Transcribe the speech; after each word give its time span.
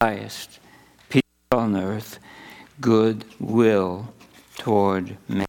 highest, 0.00 0.60
peace 1.10 1.22
on 1.52 1.76
earth, 1.76 2.18
good 2.80 3.22
will 3.38 4.14
toward 4.56 5.18
men. 5.28 5.46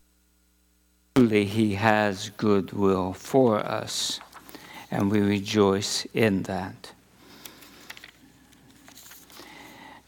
Truly, 1.15 1.45
He 1.45 1.75
has 1.75 2.31
good 2.31 2.73
will 2.73 3.13
for 3.13 3.59
us, 3.59 4.19
and 4.89 5.09
we 5.09 5.21
rejoice 5.21 6.03
in 6.13 6.43
that. 6.43 6.91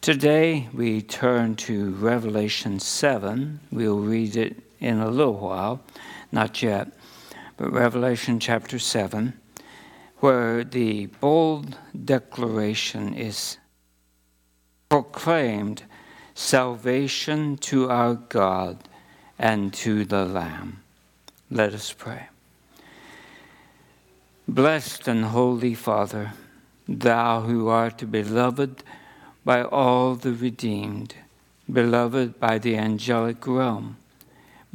Today 0.01 0.67
we 0.73 1.01
turn 1.01 1.55
to 1.55 1.91
Revelation 1.91 2.81
7. 2.81 3.61
We'll 3.71 3.99
read 3.99 4.35
it 4.35 4.57
in 4.81 4.99
a 4.99 5.09
little 5.09 5.35
while, 5.37 5.79
not 6.33 6.61
yet, 6.61 6.91
but 7.55 7.71
Revelation 7.71 8.41
chapter 8.41 8.77
7, 8.77 9.39
where 10.17 10.65
the 10.65 11.05
bold 11.21 11.77
declaration 12.03 13.13
is 13.13 13.57
proclaimed 14.93 15.81
salvation 16.35 17.57
to 17.57 17.89
our 17.89 18.13
God 18.13 18.77
and 19.39 19.73
to 19.73 20.05
the 20.05 20.23
Lamb. 20.23 20.83
Let 21.49 21.73
us 21.73 21.91
pray. 21.91 22.27
Blessed 24.47 25.07
and 25.07 25.25
holy 25.25 25.73
Father, 25.73 26.33
thou 26.87 27.41
who 27.41 27.69
art 27.69 28.11
beloved, 28.11 28.83
by 29.43 29.63
all 29.63 30.13
the 30.13 30.31
redeemed, 30.31 31.15
beloved 31.65 32.39
by 32.39 32.59
the 32.59 32.77
angelic 32.77 33.47
realm, 33.47 33.97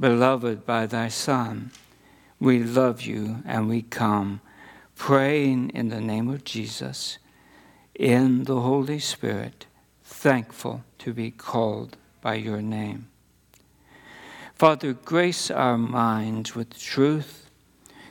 beloved 0.01 0.67
by 0.67 0.87
thy 0.87 1.07
Son. 1.07 1.71
We 2.41 2.65
love 2.65 3.03
you 3.03 3.45
and 3.47 3.69
we 3.69 3.83
come 3.83 4.41
praying 4.97 5.71
in 5.71 5.91
the 5.91 6.01
name 6.01 6.29
of 6.29 6.43
Jesus, 6.43 7.19
in 7.95 8.43
the 8.51 8.63
Holy 8.63 8.99
Spirit, 8.99 9.67
thankful 10.19 10.83
to 10.99 11.15
be 11.15 11.31
called 11.31 11.97
by 12.21 12.35
your 12.35 12.61
name. 12.61 13.07
Father, 14.57 14.93
grace 14.93 15.49
our 15.49 15.79
minds 15.79 16.57
with 16.57 16.77
truth, 16.77 17.49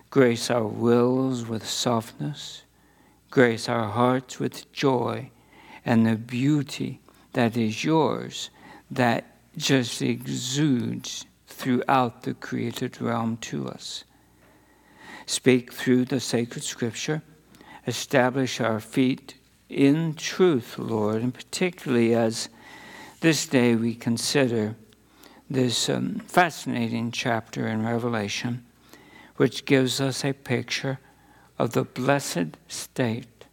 grace 0.10 0.50
our 0.50 0.66
wills 0.66 1.46
with 1.46 1.68
softness, 1.68 2.64
grace 3.30 3.68
our 3.68 3.90
hearts 3.90 4.40
with 4.40 4.72
joy 4.72 5.30
and 5.86 6.08
the 6.08 6.16
beauty 6.16 7.02
that 7.34 7.58
is 7.58 7.84
yours 7.84 8.52
that 8.90 9.26
just 9.58 10.02
exudes 10.02 11.26
throughout 11.48 12.24
the 12.24 12.34
created 12.36 13.02
realm 13.02 13.36
to 13.36 13.68
us. 13.68 14.06
Speak 15.26 15.74
through 15.74 16.06
the 16.06 16.22
sacred 16.22 16.64
scripture. 16.64 17.22
Establish 17.86 18.62
our 18.62 18.80
feet 18.80 19.37
in 19.70 20.14
truth, 20.14 20.78
Lord, 20.78 21.22
and 21.22 21.34
particularly 21.34 22.14
as 22.14 22.50
this 23.22 23.46
day 23.46 23.76
we 23.76 23.96
consider 23.96 24.76
this 25.50 25.90
um, 25.90 26.20
fascinating 26.20 27.12
chapter 27.12 27.68
in 27.68 27.86
Revelation, 27.86 28.66
which 29.38 29.66
gives 29.66 30.00
us 30.02 30.24
a 30.24 30.34
picture 30.34 31.00
of 31.58 31.74
the 31.74 31.84
blessed 31.84 32.58
state 32.68 33.46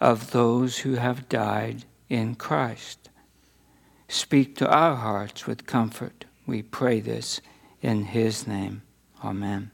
of 0.00 0.30
those 0.30 0.78
who 0.78 0.94
have 0.94 1.28
died 1.28 1.84
in 2.08 2.34
Christ. 2.34 3.10
Speak 4.08 4.56
to 4.56 4.68
our 4.68 4.96
hearts 4.96 5.46
with 5.46 5.66
comfort. 5.66 6.24
We 6.46 6.62
pray 6.62 7.00
this 7.00 7.40
in 7.82 8.04
His 8.04 8.46
name. 8.46 8.82
Amen. 9.22 9.70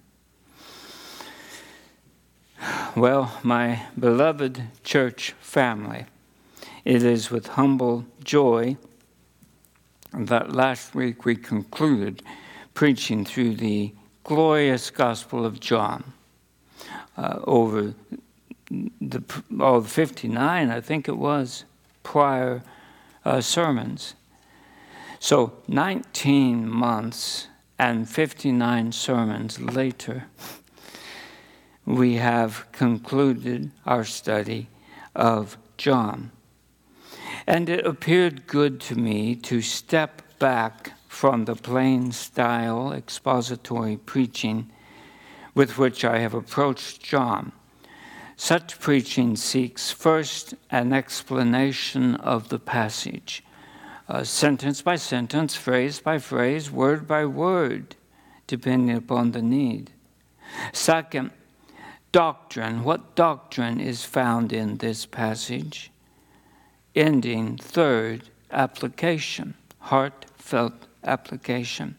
Well, 2.94 3.38
my 3.42 3.86
beloved 3.98 4.62
church 4.84 5.32
family, 5.40 6.04
it 6.84 7.02
is 7.02 7.30
with 7.30 7.46
humble 7.46 8.04
joy 8.22 8.76
that 10.12 10.52
last 10.52 10.94
week 10.94 11.24
we 11.24 11.36
concluded 11.36 12.22
preaching 12.74 13.24
through 13.24 13.54
the 13.54 13.92
glorious 14.24 14.90
Gospel 14.90 15.46
of 15.46 15.60
John 15.60 16.12
uh, 17.16 17.38
over 17.44 17.94
the 19.00 19.22
oh, 19.58 19.80
59, 19.80 20.70
I 20.70 20.80
think 20.80 21.08
it 21.08 21.16
was, 21.16 21.64
prior 22.02 22.62
uh, 23.24 23.40
sermons. 23.40 24.14
So 25.18 25.52
19 25.68 26.68
months 26.68 27.48
and 27.78 28.08
59 28.08 28.92
sermons 28.92 29.60
later, 29.60 30.26
we 31.86 32.14
have 32.14 32.70
concluded 32.72 33.70
our 33.86 34.04
study 34.04 34.68
of 35.14 35.56
John. 35.76 36.30
And 37.46 37.68
it 37.68 37.86
appeared 37.86 38.46
good 38.46 38.80
to 38.82 38.94
me 38.94 39.34
to 39.36 39.60
step 39.60 40.22
back 40.38 40.92
from 41.08 41.44
the 41.44 41.56
plain 41.56 42.12
style 42.12 42.92
expository 42.92 43.96
preaching 43.96 44.70
with 45.54 45.78
which 45.78 46.04
I 46.04 46.18
have 46.18 46.34
approached 46.34 47.02
John 47.02 47.52
such 48.40 48.80
preaching 48.80 49.36
seeks 49.36 49.90
first 49.90 50.54
an 50.70 50.94
explanation 50.94 52.14
of 52.14 52.48
the 52.48 52.58
passage, 52.58 53.44
uh, 54.08 54.24
sentence 54.24 54.80
by 54.80 54.96
sentence, 54.96 55.54
phrase 55.54 56.00
by 56.00 56.16
phrase, 56.16 56.70
word 56.70 57.06
by 57.06 57.26
word, 57.26 57.96
depending 58.46 58.96
upon 58.96 59.32
the 59.32 59.42
need. 59.42 59.92
Second, 60.72 61.32
doctrine. 62.12 62.82
What 62.82 63.14
doctrine 63.14 63.80
is 63.80 64.04
found 64.04 64.52
in 64.52 64.78
this 64.78 65.06
passage? 65.06 65.90
Ending, 66.94 67.56
third, 67.56 68.28
application, 68.50 69.54
heartfelt 69.78 70.74
application. 71.04 71.96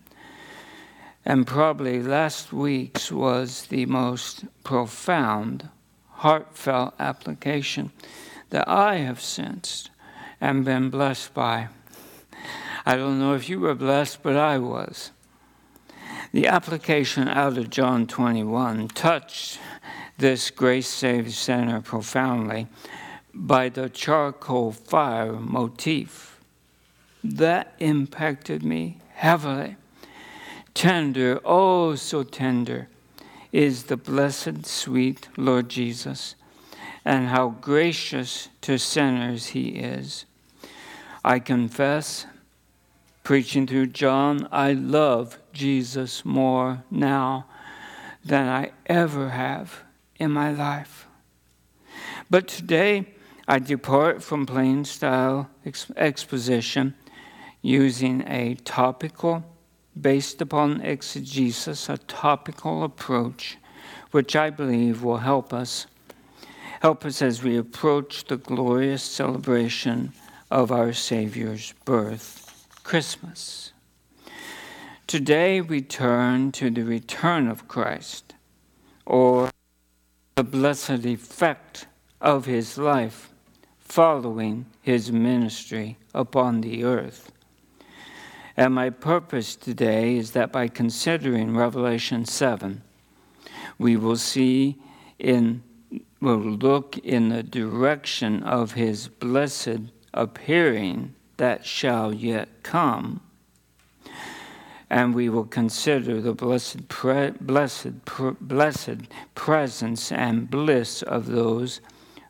And 1.23 1.45
probably 1.45 2.01
last 2.01 2.51
week's 2.51 3.11
was 3.11 3.67
the 3.67 3.85
most 3.85 4.45
profound 4.63 5.69
heartfelt 6.09 6.93
application 6.99 7.91
that 8.49 8.67
I 8.67 8.97
have 8.97 9.22
sensed 9.22 9.91
and 10.41 10.66
been 10.66 10.89
blessed 10.89 11.33
by. 11.33 11.69
I 12.85 12.95
don't 12.95 13.19
know 13.19 13.35
if 13.35 13.47
you 13.47 13.59
were 13.59 13.75
blessed, 13.75 14.23
but 14.23 14.35
I 14.35 14.57
was. 14.57 15.11
The 16.33 16.47
application 16.47 17.28
out 17.28 17.57
of 17.57 17.69
John 17.69 18.07
21 18.07 18.89
touched 18.89 19.59
this 20.21 20.51
Grace 20.51 20.87
Save 20.87 21.33
Center 21.33 21.81
profoundly 21.81 22.67
by 23.33 23.69
the 23.69 23.89
charcoal 23.89 24.71
fire 24.71 25.33
motif. 25.33 26.39
That 27.23 27.73
impacted 27.79 28.61
me 28.61 28.99
heavily. 29.15 29.77
Tender, 30.75 31.39
oh, 31.43 31.95
so 31.95 32.21
tender 32.21 32.87
is 33.51 33.85
the 33.85 33.97
blessed, 33.97 34.67
sweet 34.67 35.27
Lord 35.37 35.69
Jesus, 35.69 36.35
and 37.03 37.29
how 37.29 37.49
gracious 37.59 38.49
to 38.61 38.77
sinners 38.77 39.47
he 39.47 39.69
is. 39.69 40.25
I 41.25 41.39
confess, 41.39 42.27
preaching 43.23 43.65
through 43.65 43.87
John, 43.87 44.47
I 44.51 44.73
love 44.73 45.39
Jesus 45.51 46.23
more 46.23 46.83
now 46.91 47.47
than 48.23 48.47
I 48.47 48.73
ever 48.85 49.29
have 49.29 49.81
in 50.21 50.31
my 50.31 50.51
life. 50.51 51.07
But 52.29 52.47
today, 52.47 53.07
I 53.47 53.57
depart 53.57 54.21
from 54.21 54.45
plain 54.45 54.85
style 54.85 55.49
exposition 55.97 56.93
using 57.61 58.21
a 58.27 58.55
topical 58.63 59.43
based 59.99 60.39
upon 60.39 60.81
exegesis, 60.81 61.89
a 61.89 61.97
topical 61.97 62.83
approach, 62.83 63.57
which 64.11 64.35
I 64.35 64.51
believe 64.51 65.03
will 65.03 65.17
help 65.17 65.51
us 65.53 65.87
help 66.81 67.05
us 67.05 67.21
as 67.21 67.43
we 67.43 67.55
approach 67.57 68.25
the 68.25 68.37
glorious 68.37 69.03
celebration 69.03 70.11
of 70.49 70.72
our 70.72 70.91
Savior's 70.91 71.73
birth, 71.85 72.67
Christmas. 72.84 73.72
Today 75.05 75.61
we 75.61 75.81
turn 75.81 76.51
to 76.53 76.72
the 76.72 76.84
return 76.84 77.47
of 77.47 77.67
Christ, 77.67 78.34
or 79.05 79.51
the 80.41 80.58
blessed 80.58 81.05
effect 81.05 81.85
of 82.20 82.46
his 82.46 82.76
life 82.76 83.29
following 83.78 84.66
his 84.82 85.11
ministry 85.11 85.99
upon 86.16 86.61
the 86.61 86.84
earth. 86.84 87.32
And 88.58 88.73
my 88.73 88.90
purpose 88.90 89.55
today 89.55 90.17
is 90.17 90.32
that 90.32 90.52
by 90.52 90.67
considering 90.67 91.55
Revelation 91.55 92.26
7, 92.26 92.82
we 93.78 93.96
will 93.96 94.16
see 94.16 94.78
in, 95.20 95.61
will 96.20 96.40
look 96.40 96.97
in 96.97 97.29
the 97.29 97.44
direction 97.44 98.41
of 98.41 98.72
his 98.72 99.09
blessed 99.09 99.91
appearing 100.11 101.14
that 101.37 101.67
shall 101.67 102.11
yet 102.11 102.64
come. 102.64 103.22
And 104.91 105.16
we 105.16 105.29
will 105.29 105.46
consider 105.46 106.20
the 106.20 106.34
blessed, 106.34 106.90
pre- 106.90 107.32
blessed, 107.40 108.03
pre- 108.03 108.35
blessed 108.41 109.08
presence 109.35 110.11
and 110.11 110.52
bliss 110.52 111.02
of 111.02 111.28
those 111.28 111.79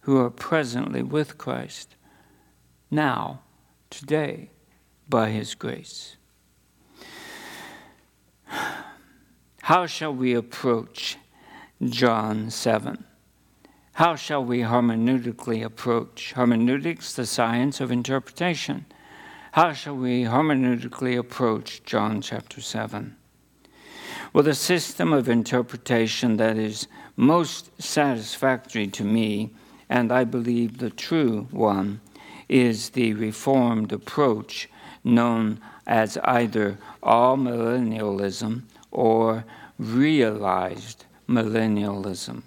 who 0.02 0.20
are 0.20 0.30
presently 0.30 1.02
with 1.02 1.40
Christ. 1.40 1.96
now, 2.92 3.42
today, 3.90 4.52
by 5.10 5.32
His 5.32 5.56
grace. 5.56 6.18
How 9.64 9.88
shall 9.88 10.14
we 10.14 10.36
approach 10.36 11.18
John 11.84 12.52
7? 12.52 13.04
How 13.94 14.16
shall 14.16 14.46
we 14.46 14.60
hermeneutically 14.60 15.66
approach? 15.66 16.34
Hermeneutics, 16.34 17.14
the 17.14 17.26
science 17.26 17.82
of 17.82 17.92
interpretation. 17.92 18.86
How 19.52 19.74
shall 19.74 19.98
we 19.98 20.24
hermeneutically 20.24 21.20
approach 21.20 21.84
John 21.84 22.22
chapter 22.22 22.62
7? 22.62 23.18
Well, 24.32 24.46
the 24.46 24.56
system 24.56 25.12
of 25.12 25.28
interpretation 25.28 26.38
that 26.38 26.58
is 26.58 26.88
most 27.18 27.70
satisfactory 27.82 28.88
to 28.88 29.04
me, 29.04 29.52
and 29.90 30.10
I 30.10 30.24
believe 30.24 30.78
the 30.78 30.90
true 30.90 31.50
one, 31.52 32.00
is 32.48 32.92
the 32.92 33.12
Reformed 33.12 33.92
approach 33.92 34.70
known 35.04 35.60
as 35.86 36.18
either 36.24 36.78
amillennialism 37.04 38.62
or 38.90 39.44
realized 39.78 41.04
millennialism. 41.28 42.44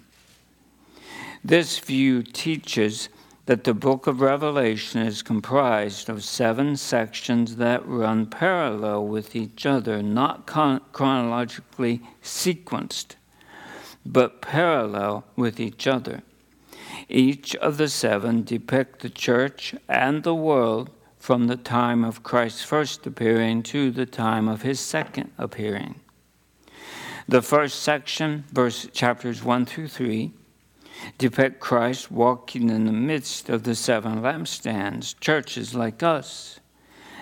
This 1.43 1.77
view 1.77 2.23
teaches 2.23 3.09
that 3.45 3.63
the 3.63 3.73
book 3.73 4.07
of 4.07 4.21
Revelation 4.21 5.01
is 5.01 5.21
comprised 5.21 6.09
of 6.09 6.23
seven 6.23 6.75
sections 6.75 7.57
that 7.57 7.85
run 7.85 8.25
parallel 8.25 9.05
with 9.05 9.35
each 9.35 9.65
other, 9.65 10.01
not 10.01 10.47
con- 10.47 10.81
chronologically 10.91 12.01
sequenced, 12.23 13.15
but 14.05 14.41
parallel 14.41 15.25
with 15.35 15.59
each 15.59 15.85
other. 15.85 16.23
Each 17.07 17.55
of 17.57 17.77
the 17.77 17.87
seven 17.87 18.43
depict 18.43 19.01
the 19.01 19.09
church 19.09 19.75
and 19.87 20.23
the 20.23 20.35
world 20.35 20.89
from 21.19 21.47
the 21.47 21.57
time 21.57 22.03
of 22.03 22.23
Christ's 22.23 22.63
first 22.63 23.05
appearing 23.05 23.63
to 23.63 23.91
the 23.91 24.05
time 24.05 24.47
of 24.47 24.63
his 24.63 24.79
second 24.79 25.31
appearing. 25.37 25.99
The 27.27 27.41
first 27.41 27.81
section, 27.81 28.43
verse 28.51 28.87
chapters 28.93 29.43
1 29.43 29.65
through 29.65 29.87
3, 29.87 30.31
depict 31.17 31.59
Christ 31.59 32.11
walking 32.11 32.69
in 32.69 32.85
the 32.85 32.91
midst 32.91 33.49
of 33.49 33.63
the 33.63 33.75
seven 33.75 34.21
lampstands, 34.21 35.19
churches 35.19 35.75
like 35.75 36.03
us. 36.03 36.59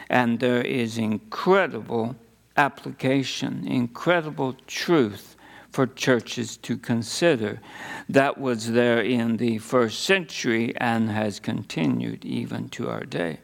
And 0.10 0.40
there 0.40 0.62
is 0.62 0.98
incredible 0.98 2.16
application, 2.58 3.68
incredible 3.68 4.56
truth 4.68 5.36
for 5.72 5.88
churches 5.88 6.56
to 6.58 6.78
consider. 6.78 7.60
That 8.08 8.38
was 8.38 8.72
there 8.72 9.02
in 9.02 9.38
the 9.38 9.58
first 9.58 10.02
century 10.02 10.74
and 10.78 11.10
has 11.10 11.40
continued 11.40 12.24
even 12.24 12.70
to 12.70 12.90
our 12.90 13.06
day. 13.06 13.40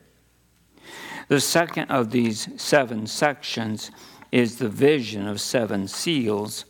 The 1.27 1.39
second 1.39 1.89
of 1.91 2.11
these 2.11 2.49
seven 2.61 3.07
sections 3.07 3.91
is 4.31 4.57
the 4.57 4.69
vision 4.69 5.27
of 5.27 5.41
seven 5.41 5.87
seals 5.87 6.65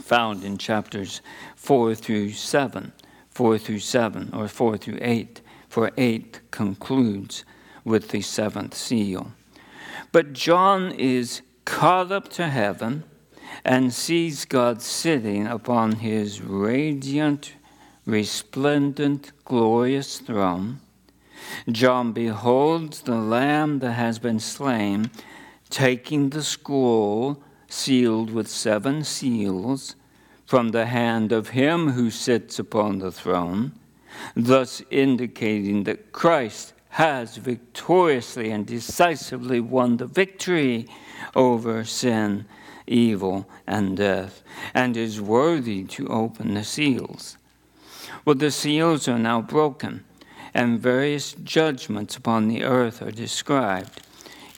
found 0.00 0.44
in 0.44 0.58
chapters 0.58 1.20
4 1.56 1.94
through 1.94 2.32
7, 2.32 2.92
4 3.30 3.58
through 3.58 3.78
7, 3.78 4.30
or 4.34 4.48
4 4.48 4.76
through 4.76 4.98
8, 5.00 5.40
for 5.68 5.90
8 5.96 6.40
concludes 6.50 7.44
with 7.84 8.08
the 8.08 8.20
seventh 8.20 8.74
seal. 8.74 9.32
But 10.12 10.32
John 10.32 10.92
is 10.92 11.42
caught 11.64 12.10
up 12.10 12.28
to 12.30 12.48
heaven 12.48 13.04
and 13.64 13.92
sees 13.92 14.44
God 14.44 14.82
sitting 14.82 15.46
upon 15.46 15.96
his 15.96 16.40
radiant, 16.40 17.54
resplendent, 18.06 19.32
glorious 19.44 20.18
throne. 20.18 20.80
John 21.70 22.12
beholds 22.12 23.02
the 23.02 23.16
Lamb 23.16 23.78
that 23.80 23.92
has 23.92 24.18
been 24.18 24.40
slain 24.40 25.10
taking 25.68 26.30
the 26.30 26.42
scroll 26.42 27.42
sealed 27.70 28.30
with 28.30 28.48
seven 28.48 29.04
seals 29.04 29.94
from 30.44 30.70
the 30.70 30.86
hand 30.86 31.30
of 31.30 31.50
him 31.50 31.90
who 31.90 32.10
sits 32.10 32.58
upon 32.58 32.98
the 32.98 33.12
throne, 33.12 33.72
thus 34.34 34.82
indicating 34.90 35.84
that 35.84 36.12
Christ 36.12 36.72
has 36.90 37.36
victoriously 37.36 38.50
and 38.50 38.66
decisively 38.66 39.60
won 39.60 39.96
the 39.96 40.06
victory 40.06 40.88
over 41.36 41.84
sin, 41.84 42.44
evil, 42.88 43.48
and 43.66 43.96
death, 43.96 44.42
and 44.74 44.96
is 44.96 45.20
worthy 45.20 45.84
to 45.84 46.08
open 46.08 46.54
the 46.54 46.64
seals. 46.64 47.36
Well, 48.24 48.34
the 48.34 48.50
seals 48.50 49.06
are 49.06 49.18
now 49.18 49.40
broken, 49.40 50.04
and 50.52 50.80
various 50.80 51.32
judgments 51.44 52.16
upon 52.16 52.48
the 52.48 52.64
earth 52.64 53.00
are 53.00 53.12
described. 53.12 54.02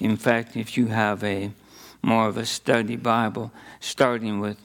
In 0.00 0.16
fact, 0.16 0.56
if 0.56 0.78
you 0.78 0.86
have 0.86 1.22
a 1.22 1.50
more 2.02 2.28
of 2.28 2.36
a 2.36 2.44
study 2.44 2.96
Bible, 2.96 3.52
starting 3.80 4.40
with 4.40 4.58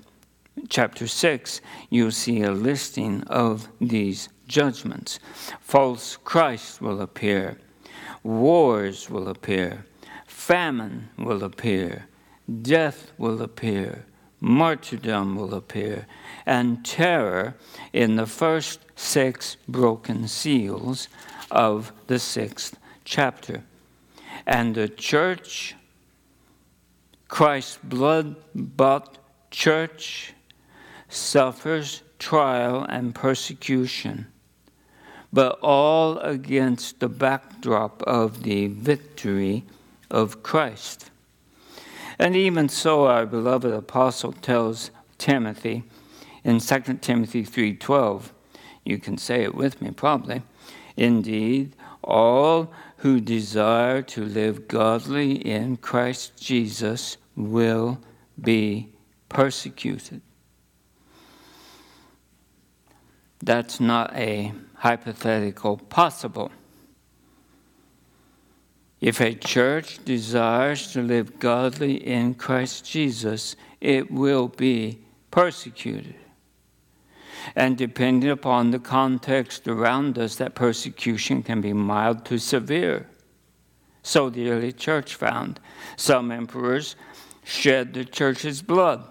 chapter 0.69 1.07
6, 1.07 1.61
you'll 1.89 2.11
see 2.11 2.41
a 2.41 2.51
listing 2.51 3.23
of 3.23 3.67
these 3.79 4.29
judgments. 4.47 5.19
False 5.61 6.17
Christ 6.17 6.81
will 6.81 7.01
appear, 7.01 7.59
wars 8.23 9.09
will 9.09 9.27
appear, 9.27 9.85
famine 10.25 11.09
will 11.17 11.43
appear, 11.43 12.07
death 12.61 13.11
will 13.17 13.41
appear, 13.41 14.05
martyrdom 14.39 15.35
will 15.35 15.53
appear, 15.53 16.07
and 16.45 16.83
terror 16.85 17.55
in 17.93 18.15
the 18.15 18.25
first 18.25 18.79
six 18.95 19.57
broken 19.67 20.27
seals 20.27 21.07
of 21.51 21.91
the 22.07 22.19
sixth 22.19 22.77
chapter. 23.03 23.63
And 24.45 24.75
the 24.75 24.87
church, 24.87 25.75
Christ's 27.27 27.79
blood 27.83 28.35
bought 28.55 29.17
church, 29.51 30.33
suffers 31.09 32.03
trial 32.19 32.85
and 32.87 33.13
persecution, 33.13 34.27
but 35.31 35.59
all 35.61 36.17
against 36.19 36.99
the 36.99 37.09
backdrop 37.09 38.01
of 38.03 38.43
the 38.43 38.67
victory 38.67 39.65
of 40.09 40.41
Christ. 40.41 41.11
And 42.17 42.35
even 42.35 42.69
so, 42.69 43.05
our 43.05 43.25
beloved 43.25 43.71
apostle 43.71 44.31
tells 44.31 44.89
Timothy 45.17 45.83
in 46.43 46.59
2 46.59 47.01
Timothy 47.01 47.43
3:12, 47.43 48.31
you 48.85 48.97
can 48.97 49.17
say 49.17 49.43
it 49.43 49.53
with 49.53 49.81
me 49.81 49.91
probably. 49.91 50.41
Indeed, 50.95 51.75
all 52.03 52.71
who 52.97 53.19
desire 53.19 54.01
to 54.01 54.25
live 54.25 54.67
godly 54.67 55.33
in 55.33 55.77
Christ 55.77 56.37
Jesus 56.37 57.17
will 57.35 57.99
be 58.39 58.89
persecuted. 59.29 60.21
That's 63.39 63.79
not 63.79 64.15
a 64.15 64.51
hypothetical 64.75 65.77
possible. 65.77 66.51
If 68.99 69.21
a 69.21 69.35
church 69.35 70.03
desires 70.03 70.91
to 70.93 71.03
live 71.03 71.39
godly 71.39 71.95
in 71.95 72.33
Christ 72.33 72.83
Jesus, 72.83 73.55
it 73.79 74.09
will 74.09 74.47
be 74.47 74.99
persecuted. 75.29 76.15
And 77.55 77.77
depending 77.77 78.29
upon 78.29 78.71
the 78.71 78.79
context 78.79 79.67
around 79.67 80.17
us, 80.17 80.35
that 80.35 80.55
persecution 80.55 81.43
can 81.43 81.61
be 81.61 81.73
mild 81.73 82.25
to 82.25 82.37
severe. 82.37 83.07
So 84.03 84.29
the 84.29 84.49
early 84.49 84.71
church 84.71 85.15
found. 85.15 85.59
Some 85.97 86.31
emperors 86.31 86.95
shed 87.43 87.93
the 87.93 88.05
church's 88.05 88.61
blood, 88.61 89.03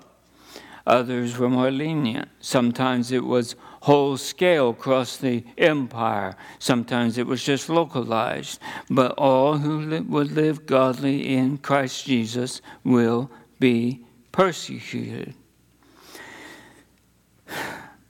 others 0.87 1.39
were 1.39 1.49
more 1.49 1.71
lenient. 1.71 2.29
Sometimes 2.41 3.13
it 3.13 3.25
was 3.25 3.57
whole 3.83 4.17
scale 4.17 4.71
across 4.71 5.17
the 5.17 5.45
empire, 5.59 6.35
sometimes 6.59 7.19
it 7.19 7.27
was 7.27 7.45
just 7.45 7.69
localized. 7.69 8.59
But 8.91 9.13
all 9.13 9.59
who 9.59 9.81
li- 9.81 10.01
would 10.01 10.33
live 10.33 10.67
godly 10.67 11.35
in 11.35 11.59
Christ 11.59 12.07
Jesus 12.07 12.63
will 12.85 13.31
be 13.59 14.05
persecuted. 14.33 15.35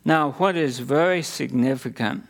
Now, 0.06 0.30
what 0.38 0.54
is 0.56 0.78
very 0.78 1.20
significant 1.20 2.28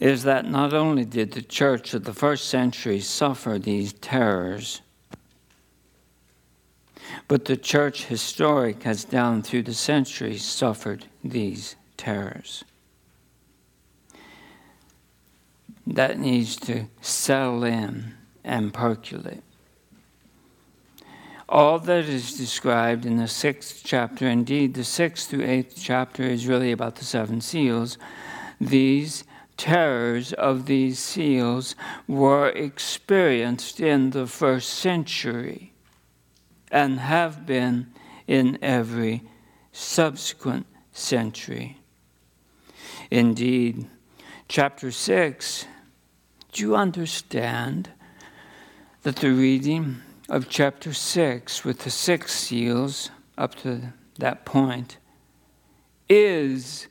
is 0.00 0.22
that 0.22 0.46
not 0.46 0.72
only 0.72 1.04
did 1.04 1.32
the 1.32 1.42
church 1.42 1.92
of 1.92 2.04
the 2.04 2.14
first 2.14 2.48
century 2.48 3.00
suffer 3.00 3.58
these 3.58 3.92
terrors, 3.92 4.80
but 7.28 7.44
the 7.44 7.58
church 7.58 8.06
historic 8.06 8.84
has 8.84 9.04
down 9.04 9.42
through 9.42 9.64
the 9.64 9.74
centuries 9.74 10.42
suffered 10.42 11.04
these 11.22 11.76
terrors. 11.98 12.64
That 15.86 16.18
needs 16.18 16.56
to 16.60 16.86
settle 17.02 17.62
in 17.64 18.14
and 18.42 18.72
percolate 18.72 19.42
all 21.52 21.78
that 21.78 22.06
is 22.06 22.38
described 22.38 23.04
in 23.04 23.18
the 23.18 23.28
sixth 23.28 23.82
chapter, 23.84 24.26
indeed, 24.26 24.72
the 24.72 24.82
sixth 24.82 25.28
through 25.28 25.44
eighth 25.44 25.78
chapter 25.78 26.22
is 26.22 26.46
really 26.46 26.72
about 26.72 26.96
the 26.96 27.04
seven 27.04 27.42
seals. 27.42 27.98
These 28.58 29.24
terrors 29.58 30.32
of 30.32 30.64
these 30.64 30.98
seals 30.98 31.76
were 32.08 32.48
experienced 32.48 33.80
in 33.80 34.10
the 34.10 34.26
first 34.26 34.70
century 34.70 35.74
and 36.70 36.98
have 36.98 37.44
been 37.44 37.92
in 38.26 38.58
every 38.62 39.22
subsequent 39.72 40.64
century. 40.92 41.76
Indeed, 43.10 43.90
chapter 44.48 44.90
6, 44.90 45.66
do 46.52 46.62
you 46.62 46.74
understand 46.74 47.90
that 49.02 49.16
the 49.16 49.32
reading 49.32 50.00
of 50.32 50.48
chapter 50.48 50.94
6 50.94 51.62
with 51.62 51.80
the 51.80 51.90
six 51.90 52.32
seals 52.34 53.10
up 53.36 53.54
to 53.54 53.92
that 54.18 54.46
point 54.46 54.96
is 56.08 56.86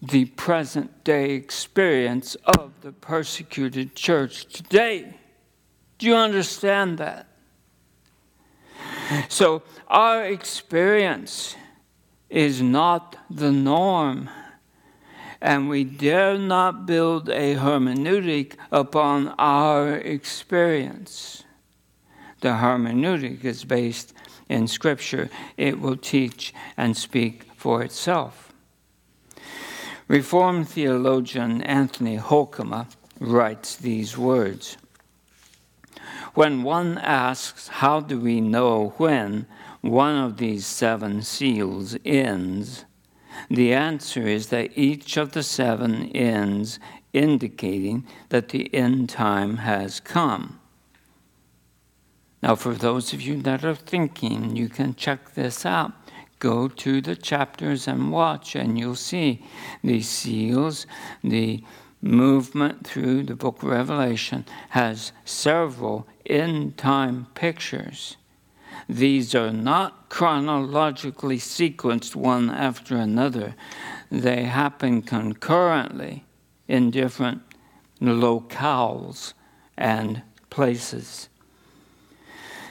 the 0.00 0.24
present 0.24 1.04
day 1.04 1.34
experience 1.34 2.36
of 2.56 2.72
the 2.80 2.92
persecuted 2.92 3.94
church 3.94 4.46
today. 4.46 5.14
Do 5.98 6.06
you 6.06 6.14
understand 6.14 6.96
that? 6.96 7.26
So, 9.28 9.62
our 9.88 10.24
experience 10.24 11.54
is 12.30 12.62
not 12.62 13.16
the 13.28 13.52
norm, 13.52 14.30
and 15.42 15.68
we 15.68 15.84
dare 15.84 16.38
not 16.38 16.86
build 16.86 17.28
a 17.28 17.56
hermeneutic 17.56 18.54
upon 18.72 19.28
our 19.38 19.96
experience. 19.96 21.44
The 22.40 22.48
hermeneutic 22.48 23.44
is 23.44 23.64
based 23.64 24.12
in 24.48 24.68
Scripture, 24.68 25.28
it 25.56 25.80
will 25.80 25.96
teach 25.96 26.54
and 26.76 26.96
speak 26.96 27.44
for 27.56 27.82
itself. 27.82 28.52
Reformed 30.08 30.68
theologian 30.68 31.62
Anthony 31.62 32.16
Hoekema 32.16 32.86
writes 33.18 33.74
these 33.74 34.16
words 34.16 34.76
When 36.34 36.62
one 36.62 36.98
asks, 36.98 37.68
How 37.68 38.00
do 38.00 38.20
we 38.20 38.40
know 38.40 38.94
when 38.98 39.46
one 39.80 40.16
of 40.16 40.36
these 40.36 40.64
seven 40.64 41.22
seals 41.22 41.96
ends? 42.04 42.84
The 43.50 43.72
answer 43.72 44.26
is 44.26 44.48
that 44.48 44.76
each 44.76 45.16
of 45.16 45.32
the 45.32 45.42
seven 45.42 46.10
ends 46.12 46.78
indicating 47.12 48.06
that 48.28 48.50
the 48.50 48.72
end 48.74 49.08
time 49.08 49.58
has 49.58 50.00
come. 50.00 50.60
Now, 52.42 52.54
for 52.54 52.74
those 52.74 53.12
of 53.12 53.22
you 53.22 53.40
that 53.42 53.64
are 53.64 53.74
thinking, 53.74 54.56
you 54.56 54.68
can 54.68 54.94
check 54.94 55.34
this 55.34 55.64
out. 55.64 55.92
Go 56.38 56.68
to 56.68 57.00
the 57.00 57.16
chapters 57.16 57.88
and 57.88 58.12
watch, 58.12 58.54
and 58.54 58.78
you'll 58.78 58.94
see 58.94 59.42
the 59.82 60.02
seals, 60.02 60.86
the 61.24 61.64
movement 62.02 62.86
through 62.86 63.22
the 63.24 63.34
book 63.34 63.62
of 63.62 63.70
Revelation 63.70 64.44
has 64.70 65.12
several 65.24 66.06
end 66.26 66.76
time 66.76 67.26
pictures. 67.34 68.16
These 68.88 69.34
are 69.34 69.52
not 69.52 70.08
chronologically 70.08 71.38
sequenced 71.38 72.14
one 72.14 72.50
after 72.50 72.96
another, 72.96 73.54
they 74.10 74.44
happen 74.44 75.02
concurrently 75.02 76.24
in 76.68 76.90
different 76.90 77.42
locales 78.00 79.32
and 79.76 80.22
places. 80.50 81.28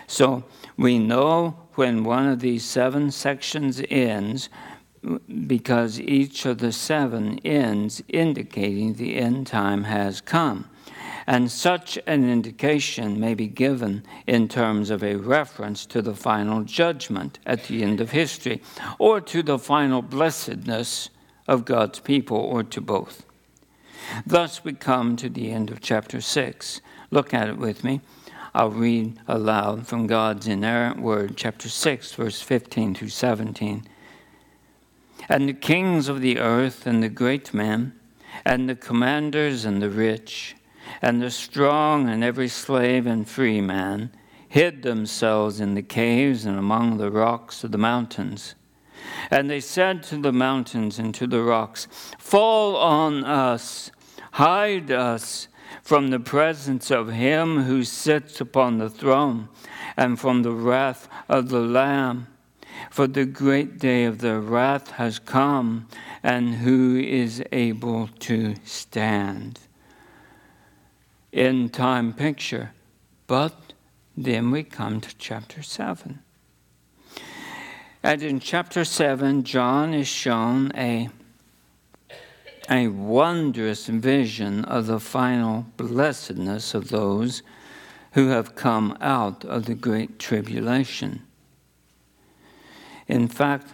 So 0.08 0.44
we 0.78 1.00
know 1.00 1.56
when 1.76 2.04
one 2.04 2.28
of 2.28 2.40
these 2.40 2.64
seven 2.64 3.12
sections 3.12 3.82
ends 3.90 4.50
because 5.48 6.00
each 6.00 6.46
of 6.46 6.58
the 6.58 6.72
seven 6.72 7.40
ends 7.46 8.02
indicating 8.08 8.94
the 8.94 9.18
end 9.18 9.48
time 9.48 9.84
has 9.84 10.22
come. 10.22 10.70
And 11.28 11.52
such 11.52 11.98
an 12.06 12.30
indication 12.30 13.20
may 13.20 13.34
be 13.34 13.48
given 13.48 14.04
in 14.28 14.48
terms 14.48 14.92
of 14.92 15.04
a 15.04 15.16
reference 15.16 15.86
to 15.88 16.02
the 16.02 16.14
final 16.14 16.64
judgment 16.64 17.40
at 17.46 17.66
the 17.66 17.84
end 17.84 18.00
of 18.00 18.12
history, 18.12 18.62
or 19.00 19.22
to 19.22 19.42
the 19.42 19.58
final 19.58 20.04
blessedness 20.04 21.10
of 21.48 21.66
God's 21.66 22.00
people, 22.00 22.38
or 22.38 22.64
to 22.64 22.80
both. 22.80 23.26
Thus, 24.26 24.64
we 24.64 24.74
come 24.74 25.16
to 25.16 25.30
the 25.30 25.52
end 25.52 25.72
of 25.72 25.82
chapter 25.82 26.22
6. 26.22 26.82
Look 27.10 27.34
at 27.34 27.50
it 27.50 27.58
with 27.58 27.84
me. 27.84 28.02
I'll 28.56 28.72
read 28.72 29.20
aloud 29.28 29.86
from 29.86 30.08
God's 30.08 30.48
inerrant 30.48 31.02
word, 31.02 31.34
chapter 31.36 31.68
6, 31.68 32.14
verse 32.14 32.42
15 32.42 32.94
to 32.94 33.10
17. 33.10 33.86
And 35.28 35.50
the 35.50 35.54
kings 35.54 36.08
of 36.08 36.22
the 36.22 36.40
earth, 36.40 36.88
and 36.88 37.04
the 37.04 37.10
great 37.10 37.54
men, 37.54 38.00
and 38.46 38.70
the 38.70 38.76
commanders, 38.76 39.66
and 39.66 39.82
the 39.82 39.90
rich, 39.90 40.56
and 41.02 41.22
the 41.22 41.32
strong, 41.32 42.08
and 42.08 42.24
every 42.24 42.48
slave 42.48 43.06
and 43.06 43.28
free 43.28 43.60
man, 43.60 44.12
hid 44.48 44.84
themselves 44.84 45.60
in 45.60 45.76
the 45.76 45.82
caves 45.82 46.46
and 46.46 46.58
among 46.58 46.96
the 46.96 47.12
rocks 47.12 47.66
of 47.66 47.74
the 47.74 47.78
mountains. 47.78 48.56
And 49.30 49.50
they 49.50 49.60
said 49.60 50.02
to 50.04 50.18
the 50.18 50.32
mountains 50.32 50.98
and 50.98 51.14
to 51.16 51.28
the 51.28 51.42
rocks, 51.42 51.90
Fall 52.18 52.78
on 52.78 53.26
us, 53.26 53.92
hide 54.32 54.92
us 54.92 55.50
from 55.86 56.10
the 56.10 56.20
presence 56.20 56.90
of 56.90 57.10
him 57.10 57.62
who 57.66 57.84
sits 57.84 58.42
upon 58.42 58.80
the 58.80 58.90
throne 58.90 59.48
and 59.96 60.20
from 60.20 60.42
the 60.42 60.52
wrath 60.52 61.08
of 61.30 61.50
the 61.50 61.62
Lamb. 61.62 62.26
For 62.90 63.06
the 63.06 63.26
great 63.26 63.78
day 63.78 64.06
of 64.06 64.18
their 64.18 64.40
wrath 64.40 64.92
has 64.92 65.20
come, 65.20 65.88
and 66.24 66.56
who 66.56 66.98
is 66.98 67.44
able 67.52 68.08
to 68.22 68.56
stand? 68.66 69.60
End 71.32 71.72
time 71.72 72.14
picture. 72.14 72.72
But 73.28 73.74
then 74.18 74.50
we 74.50 74.64
come 74.64 75.00
to 75.02 75.16
chapter 75.18 75.62
7. 75.62 76.20
And 78.02 78.24
in 78.24 78.40
chapter 78.40 78.84
7, 78.84 79.44
John 79.44 79.94
is 79.94 80.08
shown 80.08 80.72
a 80.76 81.10
a 82.70 82.88
wondrous 82.88 83.88
vision 83.88 84.66
of 84.66 84.88
the 84.88 85.00
final 85.00 85.66
blessedness 85.78 86.74
of 86.74 86.90
those 86.90 87.44
who 88.14 88.30
have 88.30 88.56
come 88.56 88.98
out 89.02 89.44
of 89.46 89.66
the 89.66 89.76
great 89.76 90.20
tribulation. 90.20 91.22
In 93.08 93.28
fact, 93.28 93.68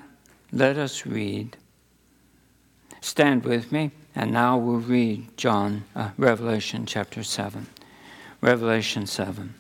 let 0.52 0.78
us 0.78 1.06
read. 1.06 1.58
Stand 3.00 3.44
with 3.44 3.72
me, 3.72 3.92
and 4.16 4.32
now 4.32 4.58
we'll 4.58 4.80
read 4.80 5.38
John, 5.38 5.86
uh, 5.96 6.10
Revelation 6.18 6.86
chapter 6.86 7.24
7. 7.24 7.68
Revelation 8.42 9.08
7. 9.08 9.56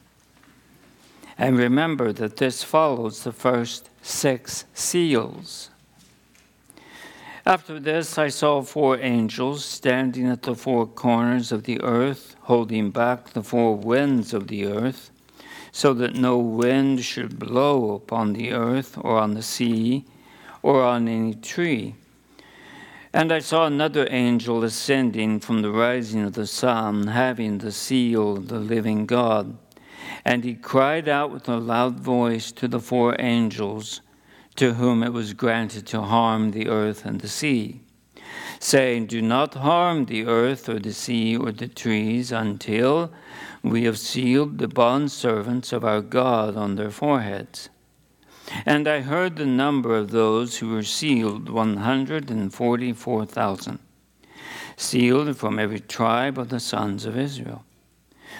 And 1.37 1.57
remember 1.57 2.13
that 2.13 2.37
this 2.37 2.63
follows 2.63 3.23
the 3.23 3.31
first 3.31 3.89
six 4.03 4.65
seals. 4.75 5.70
After 7.45 7.79
this, 7.79 8.19
I 8.19 8.27
saw 8.27 8.61
four 8.61 8.99
angels 8.99 9.65
standing 9.65 10.27
at 10.27 10.43
the 10.43 10.53
four 10.53 10.85
corners 10.85 11.51
of 11.51 11.63
the 11.63 11.81
earth, 11.81 12.35
holding 12.41 12.91
back 12.91 13.31
the 13.31 13.41
four 13.41 13.75
winds 13.75 14.31
of 14.31 14.47
the 14.47 14.67
earth, 14.67 15.09
so 15.71 15.91
that 15.95 16.15
no 16.15 16.37
wind 16.37 17.03
should 17.03 17.39
blow 17.39 17.95
upon 17.95 18.33
the 18.33 18.51
earth, 18.51 18.95
or 18.95 19.17
on 19.17 19.33
the 19.33 19.41
sea, 19.41 20.05
or 20.61 20.83
on 20.83 21.07
any 21.07 21.33
tree. 21.33 21.95
And 23.11 23.31
I 23.31 23.39
saw 23.39 23.65
another 23.65 24.07
angel 24.11 24.63
ascending 24.63 25.39
from 25.39 25.63
the 25.63 25.71
rising 25.71 26.21
of 26.21 26.33
the 26.33 26.45
sun, 26.45 27.07
having 27.07 27.57
the 27.57 27.71
seal 27.71 28.37
of 28.37 28.49
the 28.49 28.59
living 28.59 29.07
God. 29.07 29.57
And 30.23 30.43
he 30.43 30.53
cried 30.53 31.09
out 31.09 31.31
with 31.31 31.49
a 31.49 31.57
loud 31.57 31.99
voice 31.99 32.51
to 32.53 32.67
the 32.67 32.79
four 32.79 33.15
angels 33.17 34.01
to 34.55 34.73
whom 34.73 35.03
it 35.03 35.13
was 35.13 35.33
granted 35.33 35.85
to 35.87 36.01
harm 36.01 36.51
the 36.51 36.67
earth 36.67 37.05
and 37.05 37.21
the 37.21 37.27
sea, 37.27 37.81
saying, 38.59 39.07
Do 39.07 39.21
not 39.21 39.55
harm 39.55 40.05
the 40.05 40.25
earth 40.25 40.69
or 40.69 40.79
the 40.79 40.93
sea 40.93 41.37
or 41.37 41.51
the 41.51 41.67
trees 41.67 42.31
until 42.31 43.11
we 43.63 43.83
have 43.83 43.97
sealed 43.97 44.57
the 44.57 44.67
bondservants 44.67 45.73
of 45.73 45.83
our 45.83 46.01
God 46.01 46.55
on 46.55 46.75
their 46.75 46.91
foreheads. 46.91 47.69
And 48.65 48.87
I 48.87 49.01
heard 49.01 49.37
the 49.37 49.45
number 49.45 49.95
of 49.95 50.09
those 50.11 50.57
who 50.57 50.69
were 50.69 50.83
sealed 50.83 51.49
144,000, 51.49 53.79
sealed 54.75 55.37
from 55.37 55.59
every 55.59 55.79
tribe 55.79 56.37
of 56.37 56.49
the 56.49 56.59
sons 56.59 57.05
of 57.05 57.17
Israel. 57.17 57.63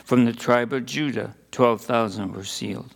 From 0.03 0.25
the 0.25 0.33
tribe 0.33 0.73
of 0.73 0.85
Judah, 0.85 1.35
12,000 1.51 2.33
were 2.33 2.43
sealed. 2.43 2.95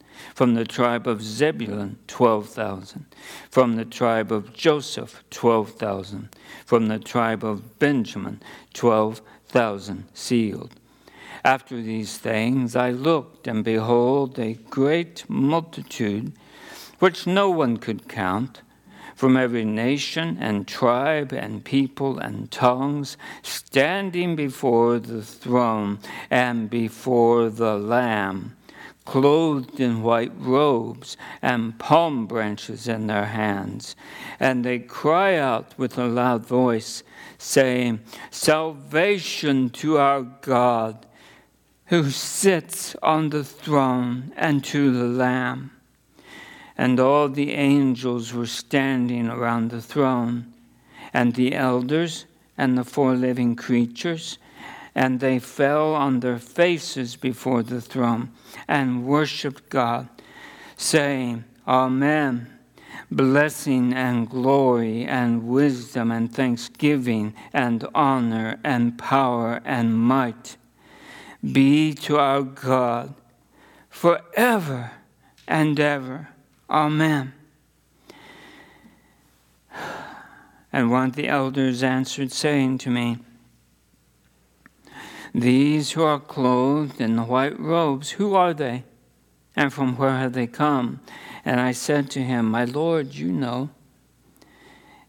From 0.33 0.53
the 0.53 0.65
tribe 0.65 1.07
of 1.07 1.21
Zebulun, 1.21 1.97
12,000. 2.07 3.05
From 3.49 3.75
the 3.75 3.85
tribe 3.85 4.31
of 4.31 4.53
Joseph, 4.53 5.23
12,000. 5.29 6.29
From 6.65 6.87
the 6.87 6.99
tribe 6.99 7.43
of 7.43 7.79
Benjamin, 7.79 8.41
12,000 8.73 10.05
sealed. 10.13 10.75
After 11.43 11.81
these 11.81 12.17
things 12.17 12.75
I 12.75 12.91
looked, 12.91 13.47
and 13.47 13.63
behold, 13.63 14.37
a 14.37 14.53
great 14.69 15.25
multitude, 15.27 16.33
which 16.99 17.25
no 17.25 17.49
one 17.49 17.77
could 17.77 18.07
count, 18.07 18.61
from 19.15 19.37
every 19.37 19.65
nation 19.65 20.37
and 20.39 20.67
tribe 20.67 21.31
and 21.31 21.63
people 21.63 22.17
and 22.17 22.49
tongues, 22.49 23.17
standing 23.43 24.35
before 24.35 24.99
the 24.99 25.21
throne 25.21 25.99
and 26.29 26.69
before 26.69 27.49
the 27.49 27.77
Lamb 27.77 28.55
clothed 29.05 29.79
in 29.79 30.03
white 30.03 30.31
robes 30.37 31.17
and 31.41 31.77
palm 31.79 32.27
branches 32.27 32.87
in 32.87 33.07
their 33.07 33.25
hands. 33.25 33.95
And 34.39 34.63
they 34.63 34.79
cry 34.79 35.35
out 35.35 35.77
with 35.77 35.97
a 35.97 36.05
loud 36.05 36.45
voice, 36.45 37.03
saying, 37.37 38.01
Salvation 38.29 39.69
to 39.71 39.97
our 39.97 40.21
God 40.21 41.05
who 41.91 42.09
sits 42.09 42.95
on 43.03 43.29
the 43.29 43.43
throne 43.43 44.31
and 44.37 44.63
to 44.63 44.97
the 44.97 45.07
Lamb. 45.07 45.71
And 46.77 46.99
all 46.99 47.27
the 47.27 47.51
angels 47.51 48.33
were 48.33 48.45
standing 48.45 49.27
around 49.27 49.71
the 49.71 49.81
throne, 49.81 50.53
and 51.13 51.35
the 51.35 51.53
elders 51.53 52.25
and 52.57 52.77
the 52.77 52.85
four 52.85 53.13
living 53.13 53.57
creatures 53.57 54.37
and 54.93 55.19
they 55.19 55.39
fell 55.39 55.93
on 55.93 56.19
their 56.19 56.39
faces 56.39 57.15
before 57.15 57.63
the 57.63 57.81
throne 57.81 58.31
and 58.67 59.05
worshiped 59.05 59.69
God, 59.69 60.09
saying, 60.75 61.45
Amen. 61.67 62.47
Blessing 63.09 63.93
and 63.93 64.29
glory 64.29 65.05
and 65.05 65.47
wisdom 65.47 66.11
and 66.11 66.33
thanksgiving 66.33 67.33
and 67.53 67.85
honor 67.93 68.59
and 68.63 68.97
power 68.97 69.61
and 69.65 69.97
might 69.97 70.57
be 71.51 71.93
to 71.93 72.17
our 72.17 72.41
God 72.41 73.13
forever 73.89 74.91
and 75.47 75.79
ever. 75.79 76.29
Amen. 76.69 77.33
And 80.73 80.89
one 80.89 81.09
of 81.09 81.15
the 81.15 81.27
elders 81.27 81.83
answered, 81.83 82.31
saying 82.31 82.77
to 82.79 82.89
me, 82.89 83.19
these 85.33 85.91
who 85.91 86.03
are 86.03 86.19
clothed 86.19 86.99
in 86.99 87.15
the 87.15 87.23
white 87.23 87.57
robes, 87.57 88.11
who 88.11 88.35
are 88.35 88.53
they? 88.53 88.83
And 89.55 89.71
from 89.71 89.95
where 89.97 90.17
have 90.17 90.33
they 90.33 90.47
come? 90.47 90.99
And 91.45 91.59
I 91.59 91.71
said 91.71 92.09
to 92.11 92.21
him, 92.21 92.45
My 92.45 92.65
Lord, 92.65 93.15
you 93.15 93.31
know. 93.31 93.69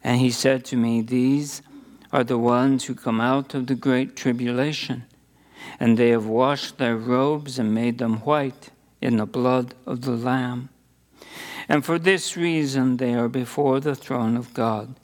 And 0.03 0.21
he 0.21 0.31
said 0.31 0.65
to 0.67 0.77
me, 0.77 1.03
These 1.03 1.63
are 2.13 2.25
the 2.25 2.39
ones 2.39 2.85
who 2.85 2.95
come 2.95 3.21
out 3.21 3.55
of 3.55 3.67
the 3.67 3.75
great 3.75 4.15
tribulation, 4.15 5.05
and 5.81 5.97
they 5.97 6.11
have 6.11 6.27
washed 6.27 6.79
their 6.79 6.97
robes 6.97 7.59
and 7.59 7.75
made 7.75 7.99
them 7.99 8.19
white 8.19 8.71
in 9.01 9.17
the 9.17 9.27
blood 9.27 9.75
of 9.87 10.03
the 10.03 10.13
Lamb. 10.13 10.69
And 11.69 11.85
for 11.85 11.99
this 11.99 12.37
reason 12.37 12.97
they 12.97 13.15
are 13.15 13.29
before 13.29 13.81
the 13.81 13.95
throne 13.95 14.37
of 14.37 14.55
God, 14.55 14.95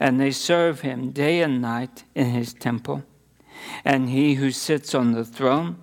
and 0.00 0.20
they 0.20 0.30
serve 0.30 0.80
him 0.80 1.10
day 1.10 1.40
and 1.40 1.62
night 1.62 2.04
in 2.14 2.30
his 2.30 2.52
temple 2.52 3.04
and 3.84 4.08
he 4.10 4.34
who 4.34 4.50
sits 4.50 4.94
on 4.94 5.12
the 5.12 5.24
throne 5.24 5.76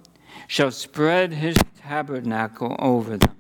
shall 0.47 0.71
spread 0.71 1.33
his 1.33 1.57
tabernacle 1.81 2.75
over 2.79 3.17
them. 3.17 3.35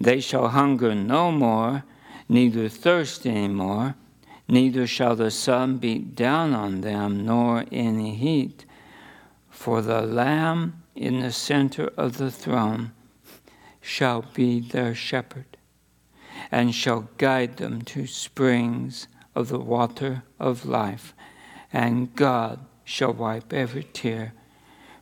They 0.00 0.20
shall 0.20 0.48
hunger 0.48 0.94
no 0.94 1.30
more, 1.30 1.84
neither 2.28 2.68
thirst 2.68 3.26
any 3.26 3.48
more, 3.48 3.94
neither 4.48 4.86
shall 4.86 5.14
the 5.14 5.30
sun 5.30 5.76
beat 5.76 6.14
down 6.14 6.54
on 6.54 6.80
them, 6.80 7.26
nor 7.26 7.64
any 7.70 8.14
heat. 8.14 8.64
For 9.50 9.82
the 9.82 10.00
Lamb 10.00 10.82
in 10.94 11.20
the 11.20 11.32
center 11.32 11.90
of 11.96 12.16
the 12.16 12.30
throne 12.30 12.92
shall 13.82 14.24
be 14.34 14.60
their 14.60 14.94
shepherd, 14.94 15.58
and 16.50 16.74
shall 16.74 17.10
guide 17.18 17.58
them 17.58 17.82
to 17.82 18.06
springs 18.06 19.06
of 19.34 19.48
the 19.48 19.60
water 19.60 20.22
of 20.38 20.64
life 20.64 21.14
and 21.72 22.14
God 22.14 22.60
shall 22.84 23.12
wipe 23.12 23.52
every 23.52 23.84
tear 23.84 24.32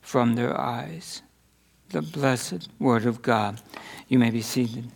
from 0.01 0.35
their 0.35 0.59
eyes. 0.59 1.21
The 1.89 2.01
blessed 2.01 2.69
Word 2.79 3.05
of 3.05 3.21
God. 3.21 3.61
You 4.07 4.19
may 4.19 4.29
be 4.29 4.41
seated. 4.41 4.91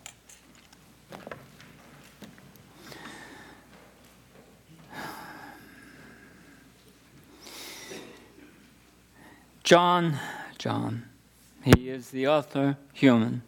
John, 9.64 10.20
John, 10.58 11.06
he 11.64 11.90
is 11.90 12.10
the 12.10 12.28
author, 12.28 12.78
human. 12.92 13.42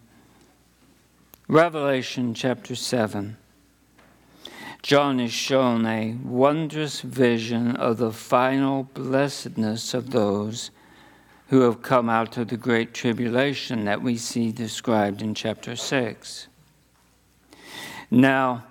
Revelation 1.48 2.34
chapter 2.34 2.74
7. 2.74 3.38
John 4.86 5.20
is 5.20 5.34
shown 5.34 5.86
a 5.88 6.16
wondrous 6.24 7.02
vision 7.02 7.76
of 7.76 7.98
the 7.98 8.12
final 8.12 8.84
blessedness 8.84 9.96
of 9.96 10.12
those 10.12 10.70
who 11.48 11.62
have 11.62 11.82
come 11.82 12.08
out 12.08 12.38
of 12.38 12.50
the 12.50 12.58
great 12.58 12.94
tribulation 12.94 13.86
that 13.86 14.04
we 14.04 14.16
see 14.16 14.52
described 14.52 15.24
in 15.24 15.34
chapter 15.34 15.76
6. 15.76 16.48
Now, 18.12 18.66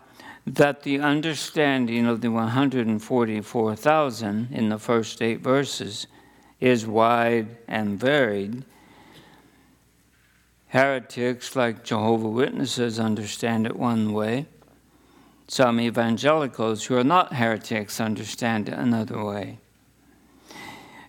that 0.46 0.84
the 0.84 1.00
understanding 1.00 2.06
of 2.06 2.20
the 2.20 2.30
144,000 2.30 4.48
in 4.52 4.68
the 4.68 4.78
first 4.78 5.20
eight 5.20 5.40
verses 5.40 6.06
is 6.60 6.86
wide 6.86 7.56
and 7.66 7.98
varied, 7.98 8.64
heretics 10.68 11.56
like 11.56 11.82
Jehovah 11.82 12.28
Witnesses 12.28 13.00
understand 13.00 13.66
it 13.66 13.74
one 13.74 14.12
way 14.12 14.46
some 15.46 15.80
evangelicals 15.80 16.84
who 16.84 16.96
are 16.96 17.04
not 17.04 17.34
heretics 17.34 18.00
understand 18.00 18.68
it 18.68 18.74
another 18.74 19.22
way. 19.22 19.58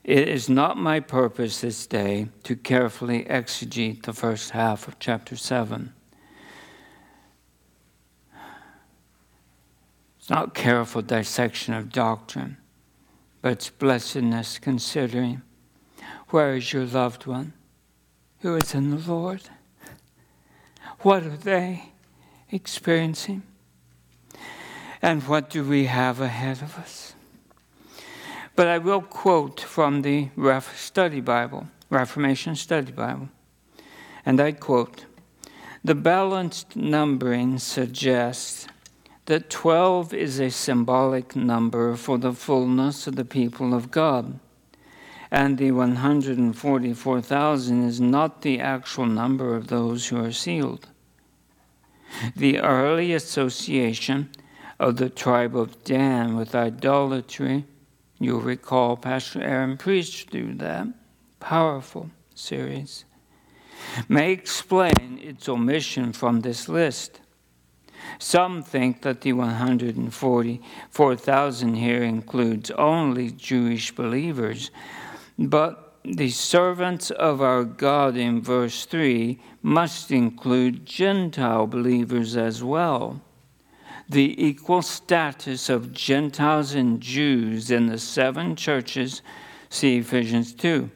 It 0.04 0.28
is 0.28 0.50
not 0.50 0.78
my 0.78 1.00
purpose 1.00 1.62
this 1.62 1.88
day 1.88 2.28
to 2.44 2.56
carefully 2.56 3.24
exegete 3.26 4.04
the 4.04 4.14
first 4.14 4.52
half 4.52 4.88
of 4.88 5.00
chapter 5.00 5.36
7. 5.36 5.94
It's 10.20 10.30
not 10.30 10.54
careful 10.54 11.02
dissection 11.02 11.74
of 11.74 11.92
doctrine, 11.92 12.58
but 13.42 13.54
it's 13.54 13.70
blessedness 13.70 14.60
considering 14.60 15.42
where 16.30 16.56
is 16.56 16.74
your 16.74 16.86
loved 16.86 17.26
one 17.26 17.54
who 18.42 18.56
is 18.56 18.76
in 18.76 18.92
the 18.92 19.12
Lord? 19.12 19.42
What 21.00 21.24
are 21.24 21.38
they 21.38 21.94
experiencing? 22.52 23.42
And 25.06 25.22
what 25.28 25.50
do 25.52 25.64
we 25.64 25.86
have 25.86 26.20
ahead 26.20 26.64
of 26.64 26.80
us? 26.80 27.14
But 28.56 28.66
I 28.66 28.80
will 28.80 29.04
quote 29.04 29.60
from 29.60 30.02
the 30.02 30.30
Ref 30.36 30.76
Study 30.76 31.22
Bible, 31.22 31.68
Reformation 31.92 32.56
Study 32.56 32.92
Bible, 32.92 33.30
and 34.26 34.42
I 34.42 34.54
quote 34.54 35.06
The 35.84 35.94
balanced 35.94 36.76
numbering 36.76 37.60
suggests 37.60 38.68
that 39.26 39.52
12 39.52 40.12
is 40.12 40.40
a 40.40 40.50
symbolic 40.50 41.36
number 41.36 41.96
for 41.96 42.18
the 42.18 42.34
fullness 42.34 43.06
of 43.06 43.16
the 43.16 43.26
people 43.26 43.76
of 43.76 43.92
God, 43.92 44.40
and 45.30 45.60
the 45.60 45.72
144,000 45.72 47.88
is 47.88 48.02
not 48.02 48.42
the 48.42 48.60
actual 48.60 49.06
number 49.06 49.56
of 49.56 49.68
those 49.68 50.08
who 50.08 50.18
are 50.18 50.32
sealed. 50.32 50.88
The 52.36 52.60
early 52.60 53.14
association 53.14 54.32
of 54.80 54.96
the 54.98 55.10
tribe 55.10 55.56
of 55.56 55.84
Dan 55.84 56.36
with 56.36 56.54
idolatry. 56.56 57.66
You'll 58.20 58.42
recall 58.42 58.98
Pastor 58.98 59.42
Aaron 59.42 59.78
preached 59.78 60.32
through 60.32 60.56
that 60.56 60.88
powerful 61.40 62.10
series. 62.34 63.06
May 64.10 64.32
explain 64.32 65.20
its 65.22 65.48
omission 65.48 66.12
from 66.14 66.42
this 66.42 66.68
list. 66.68 67.22
Some 68.20 68.64
think 68.64 69.02
that 69.02 69.22
the 69.22 69.34
144,000 69.34 71.76
here 71.76 72.04
includes 72.04 72.72
only 72.72 73.32
Jewish 73.32 73.92
believers, 73.92 74.72
but 75.38 75.98
the 76.04 76.30
servants 76.30 77.12
of 77.12 77.42
our 77.42 77.64
God 77.64 78.16
in 78.16 78.42
verse 78.42 78.86
3 78.86 79.38
must 79.64 80.12
include 80.12 80.86
Gentile 80.86 81.68
believers 81.68 82.38
as 82.38 82.64
well 82.64 83.22
the 84.10 84.44
equal 84.44 84.82
status 84.82 85.70
of 85.70 85.94
Gentiles 85.94 86.74
and 86.74 87.02
Jews 87.02 87.72
in 87.72 87.88
the 87.88 87.98
seven 87.98 88.56
churches, 88.56 89.22
see 89.70 89.98
Ephesians 89.98 90.54
2. 90.54 90.90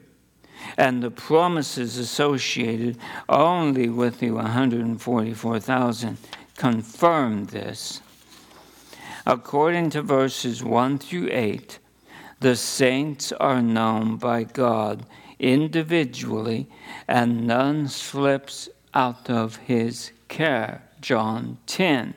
and 0.77 1.01
the 1.01 1.11
promises 1.11 1.97
associated 1.97 2.97
only 3.27 3.89
with 3.89 4.19
the 4.19 4.31
144,000 4.31 6.17
confirm 6.57 7.45
this. 7.45 8.01
According 9.25 9.91
to 9.91 10.01
verses 10.01 10.63
1 10.63 10.99
through 10.99 11.29
8, 11.31 11.79
the 12.41 12.55
saints 12.55 13.31
are 13.33 13.61
known 13.61 14.17
by 14.17 14.43
God 14.43 15.05
individually, 15.39 16.67
and 17.07 17.47
none 17.47 17.87
slips 17.87 18.69
out 18.93 19.29
of 19.29 19.55
his 19.57 20.11
care. 20.27 20.83
John 21.01 21.57
10. 21.67 22.13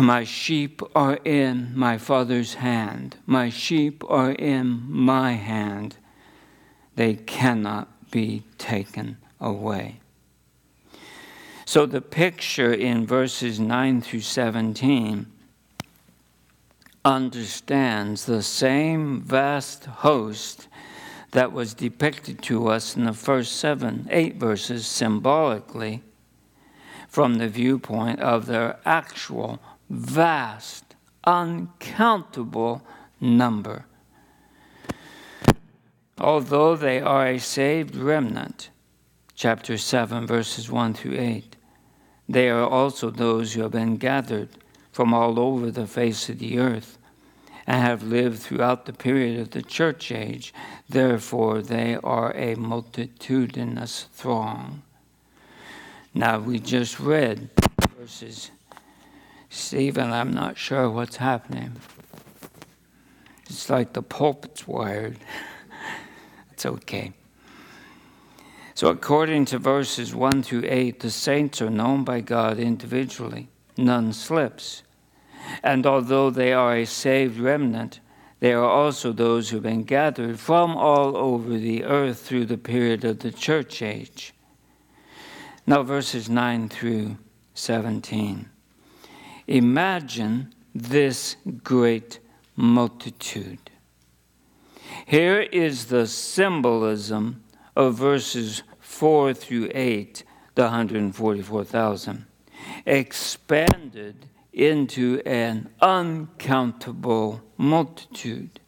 My 0.00 0.24
sheep 0.24 0.82
are 0.94 1.18
in 1.24 1.72
my 1.74 1.96
Father's 1.96 2.54
hand. 2.54 3.16
My 3.24 3.48
sheep 3.48 4.04
are 4.08 4.32
in 4.32 4.82
my 4.88 5.32
hand. 5.32 5.96
They 6.96 7.14
cannot 7.14 8.10
be 8.10 8.42
taken 8.58 9.16
away. 9.40 10.00
So 11.64 11.86
the 11.86 12.00
picture 12.00 12.72
in 12.72 13.06
verses 13.06 13.58
9 13.58 14.02
through 14.02 14.20
17 14.20 15.26
understands 17.04 18.26
the 18.26 18.42
same 18.42 19.20
vast 19.22 19.86
host 19.86 20.68
that 21.30 21.52
was 21.52 21.74
depicted 21.74 22.42
to 22.42 22.68
us 22.68 22.96
in 22.96 23.04
the 23.04 23.12
first 23.12 23.56
seven, 23.56 24.08
eight 24.10 24.36
verses 24.36 24.86
symbolically 24.86 26.02
from 27.08 27.34
the 27.34 27.48
viewpoint 27.48 28.20
of 28.20 28.46
their 28.46 28.78
actual, 28.84 29.60
vast, 29.88 30.94
uncountable 31.24 32.82
number. 33.20 33.84
Although 36.18 36.76
they 36.76 37.00
are 37.00 37.26
a 37.26 37.38
saved 37.38 37.94
remnant, 37.94 38.70
chapter 39.34 39.76
7, 39.76 40.26
verses 40.26 40.70
1 40.70 40.94
through 40.94 41.18
8, 41.18 41.56
they 42.28 42.48
are 42.48 42.66
also 42.66 43.10
those 43.10 43.52
who 43.52 43.62
have 43.62 43.72
been 43.72 43.96
gathered 43.96 44.48
from 44.90 45.12
all 45.12 45.38
over 45.38 45.70
the 45.70 45.86
face 45.86 46.28
of 46.28 46.38
the 46.38 46.58
earth 46.58 46.98
and 47.66 47.82
have 47.82 48.02
lived 48.02 48.38
throughout 48.38 48.86
the 48.86 48.92
period 48.92 49.38
of 49.38 49.50
the 49.50 49.62
church 49.62 50.10
age. 50.10 50.54
Therefore, 50.88 51.60
they 51.62 51.96
are 52.02 52.34
a 52.34 52.54
multitudinous 52.54 54.06
throng. 54.12 54.82
Now, 56.14 56.38
we 56.38 56.58
just 56.58 56.98
read 56.98 57.50
verses. 57.98 58.50
Stephen, 59.56 60.12
I'm 60.12 60.32
not 60.32 60.58
sure 60.58 60.90
what's 60.90 61.16
happening. 61.16 61.72
It's 63.48 63.70
like 63.70 63.94
the 63.94 64.02
pulpit's 64.02 64.68
wired. 64.68 65.16
it's 66.52 66.66
okay. 66.66 67.14
So, 68.74 68.88
according 68.88 69.46
to 69.46 69.58
verses 69.58 70.14
1 70.14 70.42
through 70.42 70.64
8, 70.66 71.00
the 71.00 71.10
saints 71.10 71.62
are 71.62 71.70
known 71.70 72.04
by 72.04 72.20
God 72.20 72.58
individually. 72.58 73.48
None 73.78 74.12
slips. 74.12 74.82
And 75.62 75.86
although 75.86 76.28
they 76.28 76.52
are 76.52 76.76
a 76.76 76.84
saved 76.84 77.40
remnant, 77.40 78.00
they 78.40 78.52
are 78.52 78.68
also 78.68 79.10
those 79.10 79.48
who've 79.48 79.62
been 79.62 79.84
gathered 79.84 80.38
from 80.38 80.76
all 80.76 81.16
over 81.16 81.56
the 81.56 81.82
earth 81.84 82.20
through 82.20 82.44
the 82.44 82.58
period 82.58 83.04
of 83.06 83.20
the 83.20 83.32
church 83.32 83.80
age. 83.80 84.34
Now, 85.66 85.82
verses 85.82 86.28
9 86.28 86.68
through 86.68 87.16
17. 87.54 88.50
Imagine 89.46 90.52
this 90.74 91.36
great 91.62 92.18
multitude. 92.56 93.70
Here 95.06 95.40
is 95.40 95.86
the 95.86 96.06
symbolism 96.06 97.44
of 97.76 97.94
verses 97.94 98.62
4 98.80 99.34
through 99.34 99.70
8, 99.72 100.24
the 100.54 100.62
144,000, 100.62 102.26
expanded 102.86 104.26
into 104.52 105.20
an 105.24 105.68
uncountable 105.80 107.42
multitude. 107.56 108.58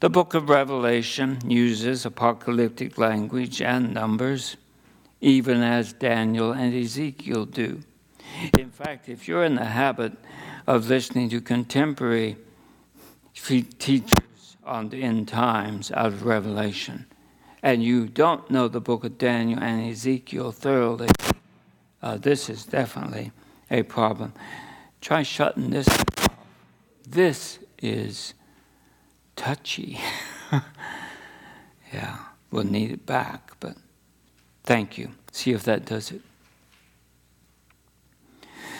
The 0.00 0.10
book 0.10 0.34
of 0.34 0.48
Revelation 0.48 1.38
uses 1.46 2.06
apocalyptic 2.06 2.96
language 2.96 3.60
and 3.60 3.92
numbers, 3.92 4.56
even 5.20 5.62
as 5.62 5.92
Daniel 5.92 6.52
and 6.52 6.74
Ezekiel 6.74 7.46
do. 7.46 7.82
In 8.58 8.70
fact, 8.70 9.08
if 9.08 9.28
you're 9.28 9.44
in 9.44 9.54
the 9.54 9.64
habit 9.64 10.12
of 10.66 10.88
listening 10.88 11.28
to 11.30 11.40
contemporary 11.40 12.36
teachers 13.34 14.56
on 14.64 14.88
the 14.88 15.02
end 15.02 15.28
times 15.28 15.90
out 15.92 16.06
of 16.06 16.24
Revelation, 16.24 17.06
and 17.62 17.82
you 17.82 18.06
don't 18.06 18.50
know 18.50 18.68
the 18.68 18.80
book 18.80 19.04
of 19.04 19.18
Daniel 19.18 19.58
and 19.60 19.90
Ezekiel 19.90 20.52
thoroughly, 20.52 21.08
uh, 22.02 22.16
this 22.16 22.50
is 22.50 22.64
definitely 22.66 23.32
a 23.70 23.82
problem. 23.82 24.32
Try 25.00 25.22
shutting 25.22 25.70
this 25.70 25.88
off. 25.88 26.28
This 27.06 27.58
is 27.80 28.34
touchy. 29.36 30.00
yeah, 31.92 32.18
we'll 32.50 32.64
need 32.64 32.90
it 32.90 33.06
back, 33.06 33.52
but 33.60 33.76
thank 34.64 34.98
you. 34.98 35.12
See 35.32 35.52
if 35.52 35.62
that 35.64 35.84
does 35.84 36.10
it. 36.10 36.22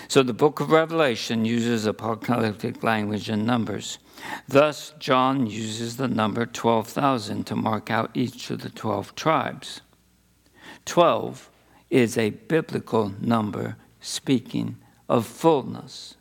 So 0.08 0.22
the 0.22 0.34
book 0.34 0.60
of 0.60 0.70
Revelation 0.70 1.44
uses 1.44 1.86
apocalyptic 1.86 2.82
language 2.82 3.28
and 3.28 3.46
numbers. 3.46 3.98
Thus, 4.48 4.94
John 4.98 5.46
uses 5.46 5.96
the 5.96 6.08
number 6.08 6.46
12,000 6.46 7.44
to 7.44 7.56
mark 7.56 7.90
out 7.90 8.10
each 8.14 8.50
of 8.50 8.60
the 8.60 8.70
12 8.70 9.14
tribes. 9.14 9.80
12 10.84 11.50
is 11.90 12.18
a 12.18 12.30
biblical 12.30 13.12
number 13.20 13.76
speaking 14.00 14.76
of 15.08 15.26
fullness. 15.26 16.16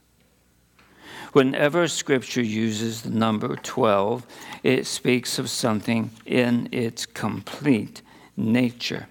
Whenever 1.33 1.87
Scripture 1.87 2.43
uses 2.43 3.01
the 3.01 3.09
number 3.09 3.55
12, 3.55 4.25
it 4.61 4.85
speaks 4.85 5.39
of 5.39 5.49
something 5.49 6.11
in 6.25 6.69
its 6.71 7.05
complete 7.05 8.01
nature. 8.37 9.07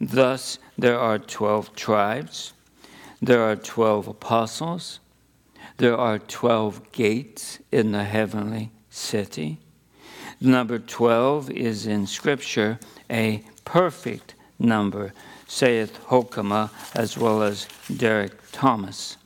Thus, 0.00 0.58
there 0.76 0.98
are 0.98 1.18
12 1.18 1.74
tribes, 1.74 2.52
there 3.20 3.42
are 3.42 3.56
12 3.56 4.08
apostles, 4.08 5.00
there 5.78 5.96
are 5.96 6.18
12 6.18 6.92
gates 6.92 7.58
in 7.70 7.92
the 7.92 8.04
heavenly 8.04 8.70
city. 8.90 9.58
Number 10.40 10.78
12 10.78 11.50
is 11.50 11.86
in 11.86 12.06
Scripture 12.06 12.78
a 13.10 13.44
perfect 13.64 14.34
number 14.58 15.12
saith 15.46 15.98
Hoekema 16.06 16.70
as 16.94 17.16
well 17.16 17.42
as 17.42 17.66
Derek 17.94 18.32
Thomas. 18.52 19.16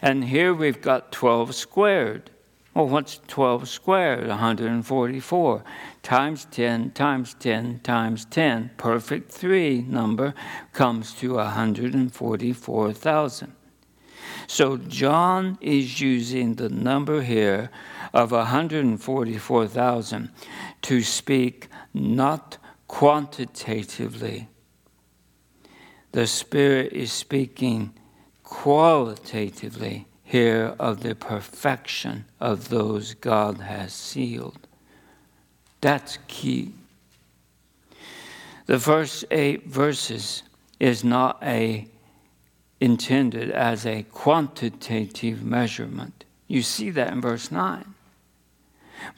And 0.00 0.24
here 0.24 0.54
we've 0.54 0.80
got 0.80 1.12
12 1.12 1.54
squared. 1.54 2.30
Well, 2.76 2.88
what's 2.88 3.20
12 3.26 3.68
squared? 3.70 4.28
144 4.28 5.64
times 6.02 6.46
10 6.50 6.90
times 6.90 7.32
10 7.32 7.80
times 7.80 8.26
10. 8.26 8.72
Perfect 8.76 9.32
3 9.32 9.86
number 9.88 10.34
comes 10.74 11.14
to 11.14 11.36
144,000. 11.36 13.52
So 14.46 14.76
John 14.76 15.56
is 15.62 16.02
using 16.02 16.56
the 16.56 16.68
number 16.68 17.22
here 17.22 17.70
of 18.12 18.32
144,000 18.32 20.30
to 20.82 21.02
speak 21.02 21.68
not 21.94 22.58
quantitatively 22.88 24.50
the 26.12 26.26
Spirit 26.26 26.92
is 26.94 27.12
speaking 27.12 27.92
qualitatively 28.42 30.06
here 30.28 30.74
of 30.80 31.04
the 31.04 31.14
perfection 31.14 32.24
of 32.40 32.68
those 32.68 33.14
God 33.14 33.58
has 33.58 33.92
sealed. 33.94 34.58
That's 35.80 36.18
key. 36.26 36.72
The 38.66 38.80
first 38.80 39.24
eight 39.30 39.68
verses 39.68 40.42
is 40.80 41.04
not 41.04 41.38
a 41.44 41.86
intended 42.80 43.52
as 43.52 43.86
a 43.86 44.02
quantitative 44.02 45.44
measurement. 45.44 46.24
You 46.48 46.60
see 46.60 46.90
that 46.90 47.12
in 47.12 47.20
verse 47.20 47.52
9. 47.52 47.94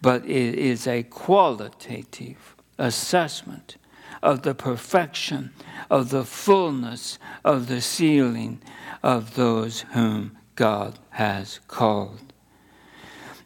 But 0.03 0.27
it 0.27 0.55
is 0.55 0.87
a 0.87 1.05
qualitative 1.05 2.55
assessment 2.77 3.77
of 4.23 4.42
the 4.42 4.55
perfection, 4.55 5.53
of 5.90 6.11
the 6.11 6.25
fullness 6.25 7.18
of 7.44 7.66
the 7.66 7.81
sealing 7.81 8.61
of 9.03 9.35
those 9.37 9.81
whom 9.92 10.38
God 10.59 10.99
has 11.11 11.61
called. 11.68 12.33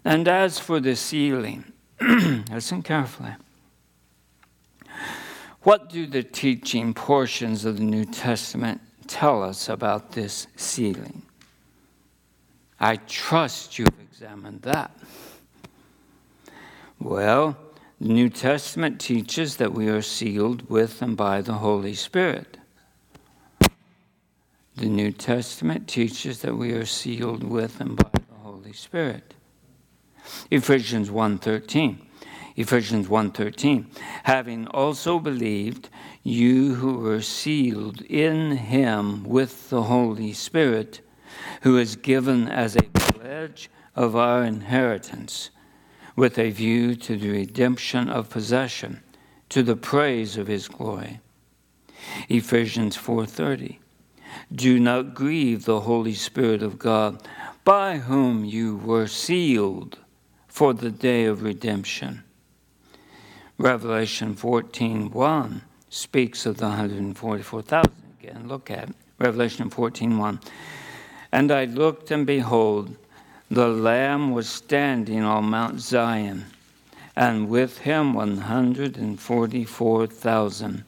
And 0.03 0.27
as 0.27 0.59
for 0.59 0.81
the 0.81 0.97
sealing, 0.97 1.71
listen 2.01 2.83
carefully. 2.83 3.35
What 5.61 5.91
do 5.91 6.07
the 6.07 6.23
teaching 6.23 6.95
portions 6.95 7.67
of 7.67 7.77
the 7.77 7.85
New 7.85 8.07
Testament 8.07 8.81
tell 9.09 9.43
us 9.43 9.69
about 9.69 10.13
this 10.13 10.47
sealing? 10.57 11.21
I 12.81 12.97
trust 12.97 13.79
you've 13.79 14.01
examined 14.01 14.63
that. 14.63 14.97
Well, 16.99 17.59
The 18.01 18.09
New 18.09 18.31
Testament 18.31 18.99
teaches 18.99 19.57
that 19.57 19.75
we 19.75 19.89
are 19.89 20.01
sealed 20.01 20.71
with 20.71 21.03
and 21.03 21.15
by 21.15 21.43
the 21.43 21.59
Holy 21.61 21.95
Spirit. 21.95 22.57
The 24.83 24.89
New 24.89 25.13
Testament 25.13 25.87
teaches 25.87 26.41
that 26.41 26.57
we 26.57 26.73
are 26.73 26.85
sealed 26.85 27.45
with 27.45 27.81
and 27.81 27.95
by 27.95 28.11
the 28.15 28.35
Holy 28.43 28.73
Spirit. 28.73 29.35
Ephesians 30.51 31.09
1:13. 31.09 31.99
Ephesians 32.57 33.07
1:13. 33.07 33.87
Having 34.25 34.67
also 34.67 35.21
believed, 35.21 35.89
you 36.25 36.75
who 36.75 36.95
were 36.95 37.23
sealed 37.23 38.01
in 38.01 38.57
him 38.57 39.23
with 39.23 39.71
the 39.71 39.85
Holy 39.85 40.33
Spirit, 40.33 41.01
who 41.61 41.79
is 41.79 41.95
given 41.95 42.49
as 42.49 42.75
a 42.75 42.83
pledge 42.83 43.71
of 43.95 44.17
our 44.17 44.43
inheritance, 44.43 45.51
with 46.17 46.37
a 46.41 46.51
view 46.51 46.97
to 46.97 47.17
the 47.17 47.31
redemption 47.31 48.09
of 48.09 48.31
possession, 48.31 49.01
to 49.49 49.63
the 49.63 49.77
praise 49.77 50.37
of 50.37 50.49
his 50.49 50.67
glory. 50.67 51.21
Ephesians 52.29 52.97
4:30 52.97 53.79
do 54.55 54.79
not 54.79 55.15
grieve 55.15 55.65
the 55.65 55.81
Holy 55.81 56.15
Spirit 56.15 56.63
of 56.63 56.79
God, 56.79 57.27
by 57.65 57.99
whom 57.99 58.45
you 58.45 58.77
were 58.77 59.07
sealed 59.07 59.99
for 60.49 60.75
the 60.75 60.91
day 60.91 61.25
of 61.25 61.43
redemption. 61.43 62.23
Revelation 63.59 64.35
14:1 64.35 65.63
speaks 65.89 66.47
of 66.47 66.57
the 66.57 66.69
144,000 66.69 67.93
again. 68.21 68.49
Look 68.49 68.71
at. 68.71 68.89
Revelation 69.19 69.69
14:1. 69.71 70.41
And 71.31 71.53
I 71.53 71.67
looked 71.67 72.11
and 72.11 72.27
behold, 72.27 72.97
the 73.51 73.69
Lamb 73.69 74.33
was 74.33 74.49
standing 74.49 75.23
on 75.23 75.45
Mount 75.45 75.81
Zion, 75.81 76.47
and 77.15 77.49
with 77.49 77.79
him 77.79 78.15
144,000, 78.15 80.85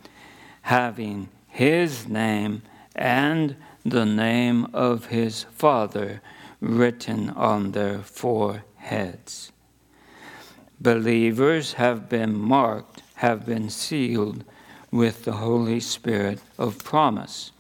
having 0.63 1.29
his 1.49 2.09
name 2.09 2.63
and 2.95 3.57
the 3.85 4.07
name 4.07 4.67
of 4.73 5.07
his 5.07 5.45
Father 5.53 6.21
written 6.61 7.31
on 7.31 7.73
their 7.73 7.99
foreheads. 7.99 9.53
Believers 10.81 11.75
have 11.75 12.09
been 12.09 12.39
marked, 12.39 13.03
have 13.17 13.47
been 13.47 13.71
sealed 13.71 14.45
with 14.91 15.25
the 15.25 15.33
Holy 15.33 15.81
Spirit 15.81 16.41
of 16.59 16.83
promise. 16.85 17.53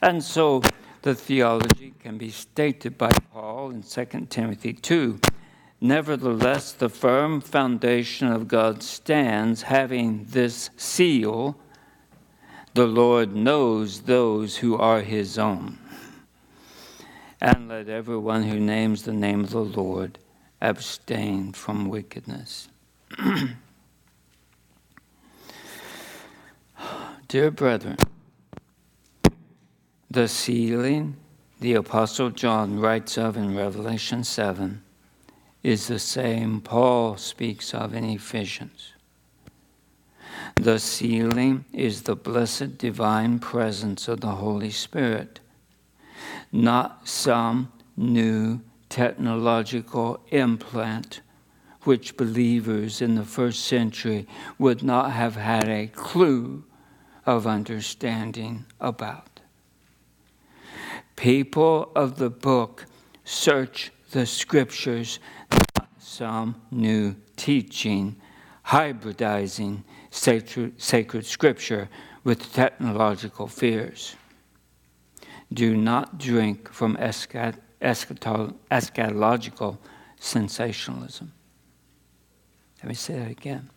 And 0.00 0.22
so 0.22 0.62
the 1.02 1.14
theology 1.14 1.94
can 2.00 2.18
be 2.18 2.30
stated 2.30 2.96
by 2.96 3.10
Paul 3.32 3.70
in 3.70 3.82
2 3.82 4.26
Timothy 4.30 4.72
2. 4.72 5.20
Nevertheless, 5.80 6.72
the 6.72 6.88
firm 6.88 7.40
foundation 7.40 8.28
of 8.28 8.46
God 8.46 8.82
stands, 8.82 9.62
having 9.62 10.26
this 10.30 10.70
seal 10.76 11.56
the 12.74 12.86
Lord 12.86 13.34
knows 13.34 14.02
those 14.02 14.56
who 14.56 14.76
are 14.76 15.00
his 15.02 15.38
own. 15.38 15.78
And 17.40 17.68
let 17.68 17.88
everyone 17.88 18.44
who 18.44 18.60
names 18.60 19.02
the 19.02 19.12
name 19.12 19.40
of 19.40 19.50
the 19.50 19.60
Lord 19.60 20.18
abstain 20.60 21.52
from 21.52 21.88
wickedness. 21.88 22.68
Dear 27.28 27.50
brethren, 27.50 27.96
the 30.10 30.28
sealing 30.28 31.16
the 31.60 31.74
Apostle 31.74 32.30
John 32.30 32.78
writes 32.80 33.16
of 33.16 33.36
in 33.36 33.56
Revelation 33.56 34.24
7 34.24 34.82
is 35.62 35.86
the 35.86 35.98
same 35.98 36.60
Paul 36.60 37.16
speaks 37.16 37.72
of 37.72 37.94
in 37.94 38.04
Ephesians. 38.04 38.91
The 40.56 40.78
sealing 40.78 41.64
is 41.72 42.02
the 42.02 42.14
blessed 42.14 42.78
divine 42.78 43.38
presence 43.38 44.08
of 44.08 44.20
the 44.20 44.36
Holy 44.36 44.70
Spirit, 44.70 45.40
not 46.52 47.08
some 47.08 47.72
new 47.96 48.60
technological 48.88 50.20
implant 50.30 51.20
which 51.82 52.16
believers 52.16 53.02
in 53.02 53.16
the 53.16 53.24
first 53.24 53.64
century 53.64 54.26
would 54.58 54.82
not 54.82 55.12
have 55.12 55.34
had 55.34 55.68
a 55.68 55.88
clue 55.88 56.64
of 57.26 57.46
understanding 57.46 58.64
about. 58.80 59.40
People 61.16 61.90
of 61.96 62.16
the 62.16 62.30
book 62.30 62.86
search 63.24 63.90
the 64.10 64.26
scriptures, 64.26 65.18
not 65.50 65.88
some 65.98 66.60
new 66.70 67.16
teaching, 67.36 68.16
hybridizing 68.66 69.82
sacred, 70.12 71.26
scripture 71.26 71.88
with 72.22 72.52
technological 72.52 73.48
fears. 73.48 74.14
Do 75.52 75.76
not 75.76 76.18
drink 76.18 76.70
from 76.70 76.96
eschat, 76.96 77.56
eschatological 77.80 79.78
sensationalism. 80.20 81.32
Let 82.82 82.88
me 82.88 82.94
say 82.94 83.18
that 83.18 83.30
again. 83.30 83.70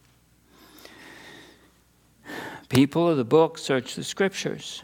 People 2.69 3.09
of 3.09 3.17
the 3.17 3.23
book 3.23 3.57
search 3.57 3.95
the 3.95 4.03
scriptures, 4.03 4.83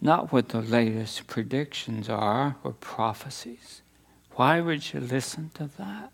not 0.00 0.32
what 0.32 0.50
the 0.50 0.60
latest 0.60 1.26
predictions 1.26 2.08
are 2.08 2.56
or 2.62 2.72
prophecies. 2.72 3.82
Why 4.32 4.60
would 4.60 4.92
you 4.92 5.00
listen 5.00 5.50
to 5.54 5.68
that? 5.78 6.12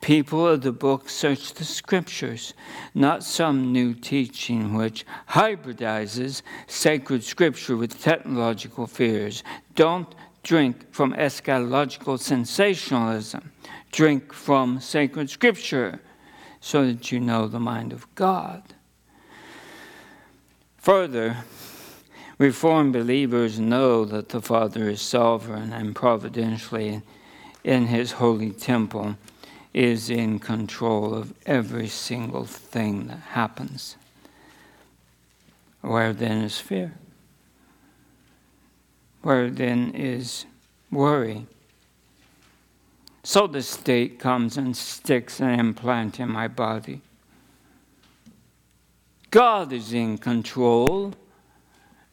People 0.00 0.46
of 0.46 0.60
the 0.62 0.72
book 0.72 1.08
search 1.08 1.54
the 1.54 1.64
scriptures, 1.64 2.54
not 2.94 3.24
some 3.24 3.72
new 3.72 3.94
teaching 3.94 4.74
which 4.74 5.06
hybridizes 5.30 6.42
sacred 6.66 7.24
scripture 7.24 7.76
with 7.76 8.02
technological 8.02 8.86
fears. 8.86 9.42
Don't 9.74 10.14
drink 10.42 10.92
from 10.92 11.14
eschatological 11.14 12.18
sensationalism. 12.18 13.50
Drink 13.92 14.32
from 14.32 14.80
sacred 14.80 15.30
scripture 15.30 16.00
so 16.60 16.86
that 16.86 17.10
you 17.10 17.20
know 17.20 17.48
the 17.48 17.60
mind 17.60 17.92
of 17.92 18.12
God. 18.14 18.62
Further, 20.78 21.44
Reformed 22.38 22.92
believers 22.92 23.60
know 23.60 24.04
that 24.04 24.30
the 24.30 24.42
Father 24.42 24.88
is 24.88 25.00
sovereign 25.00 25.72
and 25.72 25.94
providentially 25.94 27.00
in 27.62 27.86
his 27.86 28.12
holy 28.12 28.50
temple 28.50 29.16
is 29.74 30.08
in 30.08 30.38
control 30.38 31.12
of 31.14 31.34
every 31.44 31.88
single 31.88 32.44
thing 32.44 33.08
that 33.08 33.18
happens. 33.18 33.96
Where 35.80 36.12
then 36.12 36.42
is 36.42 36.58
fear? 36.60 36.94
Where 39.22 39.50
then 39.50 39.90
is 39.94 40.46
worry? 40.90 41.46
So 43.24 43.46
the 43.46 43.62
state 43.62 44.18
comes 44.18 44.56
and 44.56 44.76
sticks 44.76 45.40
an 45.40 45.58
implant 45.58 46.20
in 46.20 46.30
my 46.30 46.46
body. 46.46 47.00
God 49.30 49.72
is 49.72 49.92
in 49.92 50.18
control, 50.18 51.14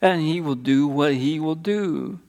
and 0.02 0.22
He 0.22 0.42
will 0.42 0.56
do 0.56 0.88
what 0.88 1.14
He 1.14 1.40
will 1.40 1.56
do. 1.56 2.20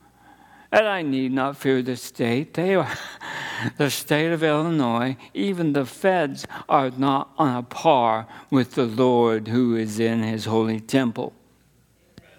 And 0.70 0.86
I 0.86 1.02
need 1.02 1.32
not 1.32 1.56
fear 1.56 1.80
the 1.80 1.96
state. 1.96 2.54
They 2.54 2.74
are 2.74 2.90
the 3.78 3.90
state 3.90 4.32
of 4.32 4.42
Illinois, 4.42 5.16
even 5.34 5.72
the 5.72 5.86
feds 5.86 6.46
are 6.68 6.90
not 6.90 7.30
on 7.38 7.56
a 7.56 7.62
par 7.62 8.26
with 8.50 8.72
the 8.72 8.86
Lord 8.86 9.48
who 9.48 9.76
is 9.76 9.98
in 9.98 10.22
his 10.22 10.46
holy 10.46 10.80
temple. 10.80 11.32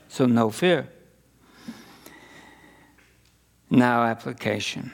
So, 0.08 0.26
no 0.26 0.50
fear. 0.50 0.90
Now, 3.70 4.04
application. 4.04 4.92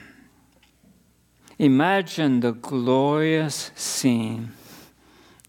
Imagine 1.57 2.39
the 2.39 2.53
glorious 2.53 3.71
scene. 3.75 4.53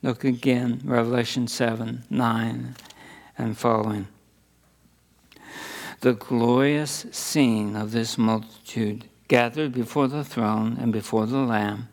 Look 0.03 0.25
again, 0.25 0.81
Revelation 0.85 1.47
7 1.47 2.05
9 2.11 2.77
and 3.39 3.57
following. 3.57 4.09
The 6.01 6.15
glorious 6.15 7.07
scene 7.13 7.77
of 7.77 7.93
this 7.93 8.17
multitude 8.17 9.10
gathered 9.31 9.71
before 9.73 10.09
the 10.09 10.25
throne 10.25 10.77
and 10.81 10.93
before 10.93 11.25
the 11.25 11.39
Lamb, 11.39 11.89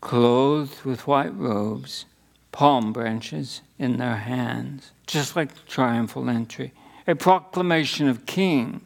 clothed 0.00 0.84
with 0.84 1.04
white 1.04 1.34
robes, 1.36 2.04
palm 2.52 2.92
branches 2.92 3.60
in 3.76 3.96
their 3.96 4.18
hands, 4.18 4.92
just 5.04 5.34
like 5.34 5.52
the 5.52 5.60
triumphal 5.68 6.30
entry, 6.30 6.72
a 7.08 7.16
proclamation 7.16 8.06
of 8.06 8.24
King. 8.24 8.80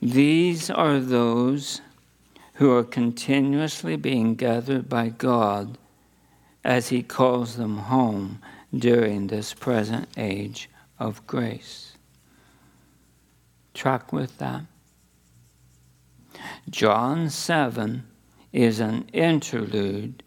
These 0.00 0.70
are 0.70 0.98
those 0.98 1.82
who 2.54 2.74
are 2.74 2.82
continuously 2.82 3.96
being 3.96 4.36
gathered 4.36 4.88
by 4.88 5.10
God 5.10 5.76
as 6.64 6.88
He 6.88 7.02
calls 7.02 7.56
them 7.56 7.76
home 7.76 8.40
during 8.74 9.26
this 9.26 9.52
present 9.52 10.08
age 10.16 10.70
of 10.98 11.26
grace. 11.26 11.92
Track 13.74 14.10
with 14.10 14.38
that. 14.38 14.62
John 16.68 17.30
7 17.30 18.04
is 18.52 18.80
an 18.80 19.08
interlude 19.12 20.22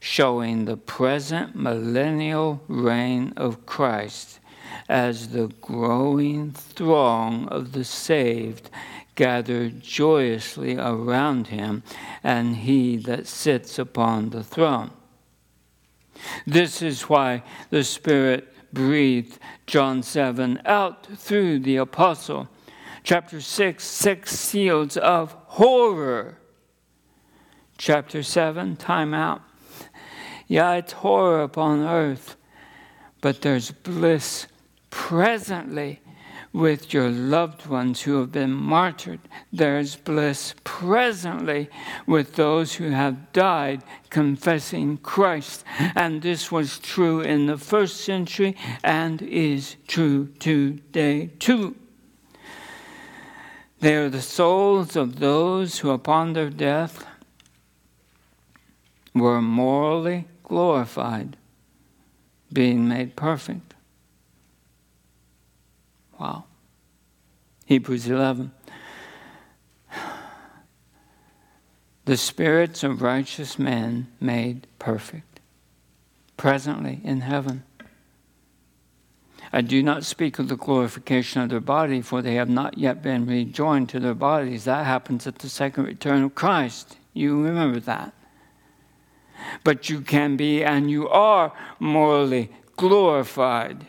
showing 0.00 0.64
the 0.64 0.76
present 0.76 1.56
millennial 1.56 2.62
reign 2.68 3.32
of 3.36 3.66
Christ 3.66 4.40
as 4.88 5.30
the 5.30 5.48
growing 5.60 6.52
throng 6.52 7.48
of 7.48 7.72
the 7.72 7.84
saved 7.84 8.70
gather 9.14 9.68
joyously 9.68 10.76
around 10.76 11.48
him 11.48 11.82
and 12.22 12.56
he 12.56 12.96
that 12.96 13.26
sits 13.26 13.78
upon 13.78 14.30
the 14.30 14.44
throne. 14.44 14.90
This 16.46 16.82
is 16.82 17.02
why 17.02 17.42
the 17.70 17.84
Spirit 17.84 18.48
breathed 18.72 19.38
John 19.66 20.02
7 20.02 20.62
out 20.64 21.06
through 21.16 21.60
the 21.60 21.76
apostle. 21.76 22.48
Chapter 23.08 23.40
6, 23.40 23.82
six 23.82 24.38
seals 24.38 24.98
of 24.98 25.32
horror. 25.46 26.36
Chapter 27.78 28.22
7, 28.22 28.76
time 28.76 29.14
out. 29.14 29.40
Yeah, 30.46 30.74
it's 30.74 30.92
horror 30.92 31.40
upon 31.40 31.86
earth, 31.86 32.36
but 33.22 33.40
there's 33.40 33.70
bliss 33.70 34.46
presently 34.90 36.02
with 36.52 36.92
your 36.92 37.08
loved 37.08 37.64
ones 37.64 38.02
who 38.02 38.20
have 38.20 38.30
been 38.30 38.52
martyred. 38.52 39.20
There's 39.50 39.96
bliss 39.96 40.54
presently 40.62 41.70
with 42.06 42.34
those 42.34 42.74
who 42.74 42.90
have 42.90 43.32
died 43.32 43.84
confessing 44.10 44.98
Christ. 44.98 45.64
And 45.96 46.20
this 46.20 46.52
was 46.52 46.78
true 46.78 47.22
in 47.22 47.46
the 47.46 47.56
first 47.56 48.02
century 48.02 48.54
and 48.84 49.22
is 49.22 49.76
true 49.86 50.26
today 50.38 51.28
too. 51.38 51.74
They 53.80 53.94
are 53.94 54.08
the 54.08 54.22
souls 54.22 54.96
of 54.96 55.20
those 55.20 55.78
who, 55.78 55.90
upon 55.90 56.32
their 56.32 56.50
death, 56.50 57.06
were 59.14 59.40
morally 59.40 60.26
glorified, 60.42 61.36
being 62.52 62.88
made 62.88 63.14
perfect. 63.14 63.74
Wow. 66.18 66.44
Hebrews 67.66 68.08
11. 68.08 68.52
The 72.04 72.16
spirits 72.16 72.82
of 72.82 73.02
righteous 73.02 73.58
men 73.58 74.08
made 74.18 74.66
perfect, 74.78 75.40
presently 76.38 77.00
in 77.04 77.20
heaven. 77.20 77.64
I 79.52 79.62
do 79.62 79.82
not 79.82 80.04
speak 80.04 80.38
of 80.38 80.48
the 80.48 80.56
glorification 80.56 81.40
of 81.40 81.48
their 81.48 81.60
body, 81.60 82.02
for 82.02 82.20
they 82.20 82.34
have 82.34 82.50
not 82.50 82.76
yet 82.76 83.02
been 83.02 83.26
rejoined 83.26 83.88
to 83.90 84.00
their 84.00 84.14
bodies. 84.14 84.64
That 84.64 84.84
happens 84.84 85.26
at 85.26 85.38
the 85.38 85.48
second 85.48 85.84
return 85.84 86.22
of 86.22 86.34
Christ. 86.34 86.96
You 87.14 87.42
remember 87.42 87.80
that. 87.80 88.12
But 89.64 89.88
you 89.88 90.00
can 90.00 90.36
be 90.36 90.62
and 90.62 90.90
you 90.90 91.08
are 91.08 91.52
morally 91.78 92.50
glorified 92.76 93.86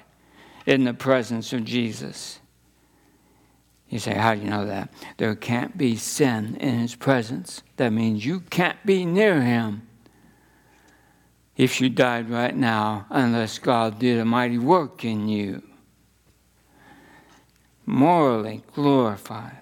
in 0.66 0.84
the 0.86 0.94
presence 0.94 1.52
of 1.52 1.66
Jesus. 1.66 2.40
You 3.90 4.00
say, 4.00 4.14
How 4.14 4.36
do 4.36 4.42
you 4.42 4.50
know 4.50 4.66
that? 4.66 4.94
There 5.18 5.36
can't 5.36 5.78
be 5.78 5.96
sin 5.96 6.56
in 6.58 6.80
his 6.80 6.96
presence. 6.96 7.64
That 7.78 7.92
means 7.92 8.26
you 8.26 8.42
can't 8.42 8.78
be 8.86 9.06
near 9.06 9.42
him 9.42 9.89
if 11.60 11.82
you 11.82 11.90
died 11.90 12.30
right 12.30 12.56
now 12.56 13.06
unless 13.10 13.60
God 13.60 14.00
did 14.00 14.18
a 14.18 14.24
mighty 14.24 14.58
work 14.58 15.04
in 15.04 15.28
you. 15.28 15.62
Morally 17.86 18.64
glorified. 18.74 19.58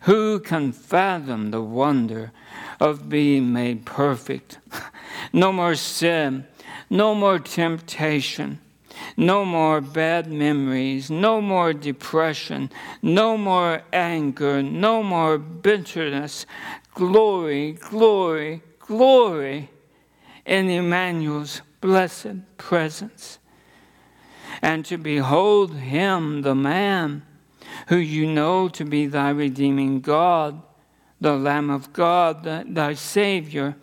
Who 0.00 0.40
can 0.40 0.72
fathom 0.72 1.52
the 1.52 1.62
wonder 1.62 2.32
of 2.80 3.08
being 3.08 3.52
made 3.52 3.86
perfect? 3.86 4.58
no 5.32 5.52
more 5.52 5.76
sin, 5.76 6.48
no 6.90 7.14
more 7.14 7.38
temptation 7.38 8.58
no 9.16 9.44
more 9.44 9.80
bad 9.80 10.30
memories, 10.30 11.10
no 11.10 11.40
more 11.40 11.72
depression, 11.72 12.70
no 13.02 13.36
more 13.36 13.82
anger, 13.92 14.62
no 14.62 15.02
more 15.02 15.38
bitterness. 15.38 16.44
Glory, 16.94 17.72
glory, 17.72 18.62
glory 18.78 19.70
in 20.44 20.68
Emmanuel's 20.68 21.62
blessed 21.80 22.56
presence. 22.56 23.38
And 24.62 24.84
to 24.86 24.98
behold 24.98 25.74
him, 25.74 26.42
the 26.42 26.54
man 26.54 27.22
who 27.88 27.96
you 27.96 28.26
know 28.26 28.68
to 28.68 28.84
be 28.84 29.06
thy 29.06 29.30
redeeming 29.30 30.00
God, 30.00 30.60
the 31.20 31.36
Lamb 31.36 31.70
of 31.70 31.92
God, 31.92 32.44
thy 32.74 32.94
Savior, 32.94 33.76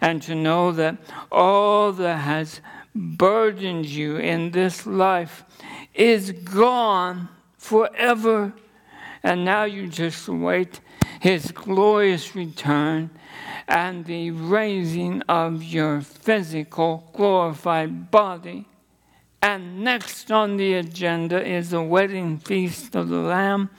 and 0.00 0.22
to 0.22 0.34
know 0.34 0.72
that 0.72 0.96
all 1.30 1.92
that 1.92 2.18
has 2.18 2.60
burdened 2.94 3.86
you 3.86 4.16
in 4.16 4.50
this 4.52 4.86
life 4.86 5.44
is 5.94 6.32
gone 6.32 7.28
forever. 7.56 8.52
And 9.22 9.44
now 9.44 9.64
you 9.64 9.88
just 9.88 10.28
wait 10.28 10.80
his 11.20 11.50
glorious 11.50 12.36
return 12.36 13.10
and 13.68 14.04
the 14.04 14.30
raising 14.30 15.22
of 15.22 15.62
your 15.62 16.00
physical 16.00 17.10
glorified 17.12 18.10
body. 18.10 18.66
And 19.42 19.82
next 19.82 20.30
on 20.30 20.56
the 20.56 20.74
agenda 20.74 21.46
is 21.46 21.70
the 21.70 21.82
wedding 21.82 22.38
feast 22.38 22.94
of 22.94 23.08
the 23.08 23.18
Lamb 23.18 23.70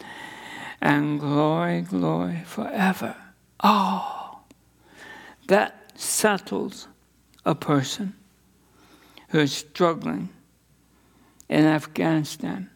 and 0.81 1.19
glory, 1.19 1.81
glory 1.81 2.43
forever. 2.45 3.15
Oh, 3.63 4.39
that 5.47 5.91
settles 5.95 6.87
a 7.45 7.55
person 7.55 8.13
who 9.29 9.39
is 9.39 9.53
struggling 9.53 10.29
in 11.49 11.65
Afghanistan. 11.65 12.69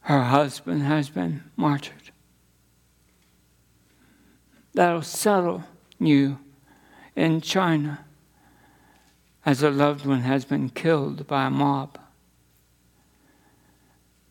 Her 0.00 0.22
husband 0.22 0.82
has 0.82 1.10
been 1.10 1.42
martyred. 1.56 2.05
That'll 4.76 5.00
settle 5.00 5.64
you 5.98 6.38
in 7.16 7.40
China 7.40 8.04
as 9.46 9.62
a 9.62 9.70
loved 9.70 10.04
one 10.04 10.20
has 10.20 10.44
been 10.44 10.68
killed 10.68 11.26
by 11.26 11.46
a 11.46 11.50
mob. 11.50 11.98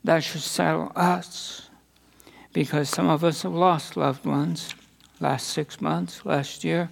That 0.03 0.23
should 0.23 0.41
settle 0.41 0.91
us 0.95 1.71
because 2.53 2.89
some 2.89 3.09
of 3.09 3.23
us 3.23 3.41
have 3.41 3.53
lost 3.53 3.97
loved 3.97 4.23
ones 4.23 4.75
last 5.19 5.47
six 5.47 5.81
months, 5.81 6.23
last 6.27 6.63
year 6.63 6.91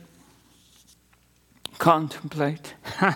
contemplate. 1.77 2.73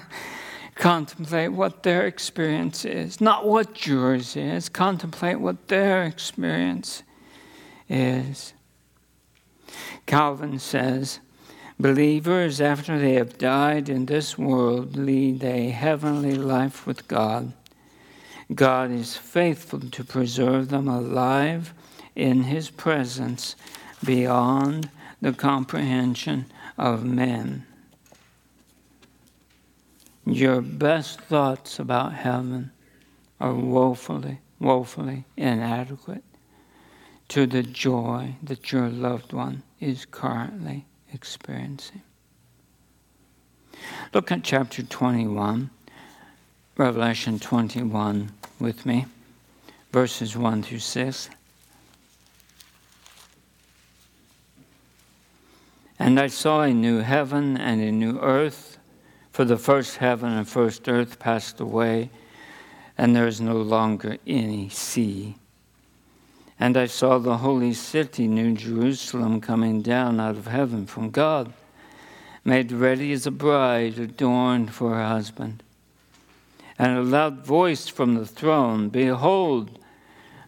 contemplate 0.75 1.51
what 1.51 1.81
their 1.81 2.05
experience 2.05 2.85
is, 2.85 3.19
not 3.19 3.47
what 3.47 3.87
yours 3.87 4.35
is. 4.35 4.69
Contemplate 4.69 5.39
what 5.39 5.67
their 5.67 6.03
experience 6.03 7.01
is. 7.89 8.53
Calvin 10.05 10.59
says, 10.59 11.19
Believers, 11.79 12.59
after 12.59 12.97
they 12.97 13.13
have 13.13 13.37
died 13.37 13.87
in 13.87 14.07
this 14.07 14.35
world, 14.35 14.95
lead 14.95 15.43
a 15.43 15.69
heavenly 15.69 16.33
life 16.33 16.87
with 16.87 17.07
God. 17.07 17.53
God 18.53 18.89
is 18.91 19.15
faithful 19.15 19.81
to 19.81 20.03
preserve 20.03 20.69
them 20.69 20.87
alive 20.87 21.73
in 22.15 22.43
His 22.43 22.71
presence 22.71 23.55
beyond 24.03 24.89
the 25.21 25.33
comprehension 25.33 26.45
of 26.77 27.03
men. 27.03 27.65
Your 30.25 30.61
best 30.61 31.21
thoughts 31.21 31.77
about 31.77 32.13
heaven 32.13 32.71
are 33.39 33.53
woefully, 33.53 34.39
woefully 34.59 35.25
inadequate 35.37 36.23
to 37.27 37.45
the 37.45 37.61
joy 37.61 38.35
that 38.41 38.71
your 38.71 38.89
loved 38.89 39.31
one 39.31 39.61
is 39.79 40.05
currently 40.05 40.85
experiencing. 41.13 42.01
Look 44.13 44.31
at 44.31 44.43
chapter 44.43 44.83
21, 44.83 45.69
Revelation 46.77 47.39
21 47.39 48.31
with 48.59 48.85
me, 48.85 49.05
verses 49.91 50.35
1 50.35 50.63
through 50.63 50.79
6. 50.79 51.29
And 55.99 56.19
I 56.19 56.27
saw 56.27 56.61
a 56.61 56.73
new 56.73 56.99
heaven 56.99 57.57
and 57.57 57.81
a 57.81 57.91
new 57.91 58.19
earth 58.19 58.77
for 59.31 59.45
the 59.45 59.57
first 59.57 59.97
heaven 59.97 60.31
and 60.33 60.47
first 60.47 60.87
earth 60.89 61.19
passed 61.19 61.59
away, 61.59 62.09
and 62.97 63.15
there 63.15 63.27
is 63.27 63.39
no 63.39 63.57
longer 63.61 64.17
any 64.25 64.69
sea. 64.69 65.35
And 66.59 66.75
I 66.75 66.87
saw 66.87 67.19
the 67.19 67.37
holy 67.37 67.73
city, 67.73 68.27
New 68.27 68.53
Jerusalem, 68.55 69.41
coming 69.41 69.81
down 69.81 70.19
out 70.19 70.37
of 70.37 70.47
heaven 70.47 70.85
from 70.85 71.11
God, 71.11 71.53
made 72.43 72.71
ready 72.71 73.11
as 73.11 73.27
a 73.27 73.31
bride 73.31 73.99
adorned 73.99 74.73
for 74.73 74.95
her 74.95 75.05
husband. 75.05 75.61
And 76.79 76.97
a 76.97 77.01
loud 77.03 77.45
voice 77.45 77.87
from 77.87 78.15
the 78.15 78.25
throne 78.25 78.89
Behold, 78.89 79.79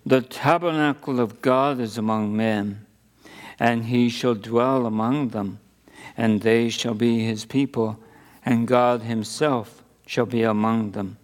the 0.06 0.22
tabernacle 0.22 1.20
of 1.20 1.42
God 1.42 1.80
is 1.80 1.98
among 1.98 2.36
men, 2.36 2.86
and 3.60 3.86
he 3.86 4.10
shall 4.10 4.36
dwell 4.36 4.86
among 4.86 5.30
them 5.30 5.60
and 6.20 6.42
they 6.42 6.68
shall 6.70 6.94
be 6.94 7.24
his 7.24 7.46
people, 7.46 7.98
and 8.46 8.68
God 8.68 9.04
himself 9.04 9.82
shall 10.06 10.26
be 10.26 10.44
among 10.44 10.92
them. 10.92 11.18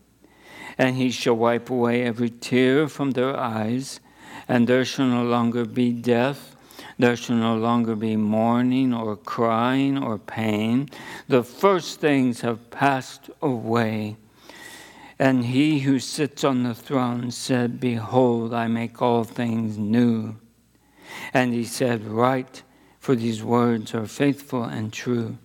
And 0.78 0.96
he 0.96 1.12
shall 1.12 1.36
wipe 1.36 1.70
away 1.70 2.04
every 2.04 2.30
tear 2.30 2.88
from 2.88 3.12
their 3.12 3.36
eyes, 3.36 4.00
and 4.48 4.68
there 4.68 4.86
shall 4.86 5.08
no 5.08 5.24
longer 5.24 5.66
be 5.66 5.92
death. 5.92 6.56
There 6.98 7.16
shall 7.16 7.36
no 7.36 7.56
longer 7.56 7.96
be 7.96 8.16
mourning 8.16 8.94
or 8.94 9.16
crying 9.16 10.02
or 10.02 10.18
pain. 10.18 10.90
The 11.28 11.44
first 11.44 12.00
things 12.00 12.42
have 12.42 12.70
passed 12.70 13.30
away. 13.42 14.18
And 15.18 15.46
he 15.46 15.80
who 15.80 16.00
sits 16.00 16.44
on 16.44 16.64
the 16.64 16.76
throne 16.76 17.32
said, 17.32 17.80
Behold, 17.80 18.54
I 18.54 18.68
make 18.68 19.02
all 19.02 19.24
things 19.24 19.78
new. 19.78 20.36
And 21.34 21.54
he 21.54 21.64
said, 21.64 22.06
Write, 22.06 22.64
for 23.00 23.16
these 23.16 23.44
words 23.44 23.94
are 23.94 24.08
faithful 24.08 24.64
and 24.64 24.92
true. 24.92 25.38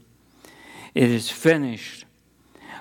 It 0.94 1.11
is 1.11 1.30
finished. 1.30 2.05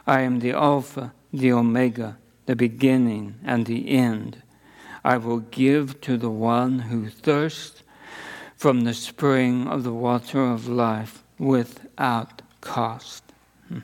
I 0.07 0.21
am 0.21 0.39
the 0.39 0.51
Alpha, 0.51 1.13
the 1.31 1.51
Omega, 1.51 2.17
the 2.45 2.55
beginning 2.55 3.35
and 3.45 3.65
the 3.65 3.89
end. 3.89 4.41
I 5.03 5.17
will 5.17 5.39
give 5.39 6.01
to 6.01 6.17
the 6.17 6.29
one 6.29 6.79
who 6.79 7.09
thirsts 7.09 7.83
from 8.55 8.81
the 8.81 8.93
spring 8.93 9.67
of 9.67 9.83
the 9.83 9.93
water 9.93 10.43
of 10.43 10.67
life 10.67 11.23
without 11.37 12.41
cost. 12.61 13.23
Hmm. 13.69 13.79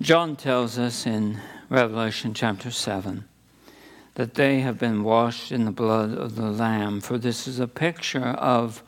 John 0.00 0.36
tells 0.36 0.78
us 0.78 1.06
in 1.06 1.40
Revelation 1.70 2.34
chapter 2.34 2.70
7 2.70 3.24
that 4.14 4.34
they 4.34 4.60
have 4.60 4.78
been 4.78 5.02
washed 5.02 5.50
in 5.50 5.64
the 5.64 5.70
blood 5.70 6.12
of 6.12 6.36
the 6.36 6.50
Lamb, 6.50 7.00
for 7.00 7.16
this 7.16 7.48
is 7.48 7.58
a 7.58 7.66
picture 7.66 8.20
of 8.20 8.82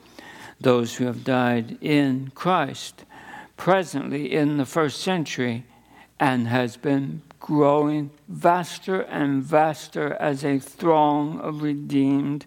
those 0.60 0.96
who 0.96 1.06
have 1.06 1.24
died 1.24 1.78
in 1.80 2.30
Christ, 2.34 3.04
presently 3.56 4.32
in 4.32 4.58
the 4.58 4.66
first 4.66 5.00
century, 5.00 5.64
and 6.20 6.48
has 6.48 6.76
been 6.76 7.22
growing 7.44 8.10
vaster 8.26 9.02
and 9.02 9.42
vaster 9.42 10.14
as 10.14 10.42
a 10.42 10.58
throng 10.58 11.38
of 11.40 11.60
redeemed, 11.60 12.46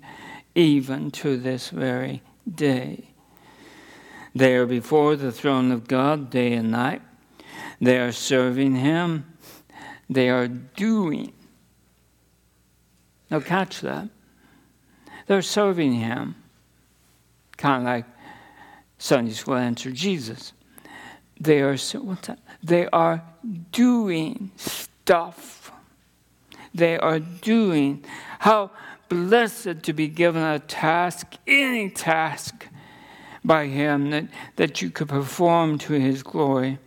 even 0.56 1.12
to 1.12 1.38
this 1.38 1.70
very 1.70 2.22
day. 2.52 3.10
They 4.34 4.56
are 4.56 4.66
before 4.66 5.16
the 5.16 5.32
throne 5.32 5.72
of 5.72 5.88
God 5.88 6.30
day 6.32 6.54
and 6.54 6.72
night. 6.72 7.02
They 7.80 8.00
are 8.00 8.12
serving 8.12 8.76
Him. 8.76 9.26
They 10.10 10.30
are 10.30 10.48
doing 10.48 11.34
now, 13.30 13.40
catch 13.40 13.82
that. 13.82 14.10
They're 15.28 15.42
serving 15.42 15.94
him, 15.94 16.36
kind 17.58 17.84
of 17.84 17.86
like 17.86 18.06
Sunday 18.98 19.34
school 19.34 19.56
answer 19.56 19.92
Jesus. 19.92 20.54
They 21.40 21.62
are 21.62 21.78
what's 21.96 22.28
that? 22.28 22.40
They 22.64 22.88
are 22.88 23.24
doing 23.72 24.52
stuff. 24.56 25.72
They 26.74 26.98
are 26.98 27.20
doing. 27.20 28.04
How 28.40 28.72
blessed 29.10 29.84
to 29.84 29.94
be 29.94 30.08
given 30.08 30.44
a 30.44 30.60
task, 30.60 31.36
any 31.48 31.90
task, 31.90 32.68
by 33.44 33.68
Him 33.68 34.10
that, 34.12 34.26
that 34.58 34.82
you 34.82 34.90
could 34.90 35.10
perform 35.10 35.78
to 35.80 35.94
His 35.94 36.24
glory 36.24 36.80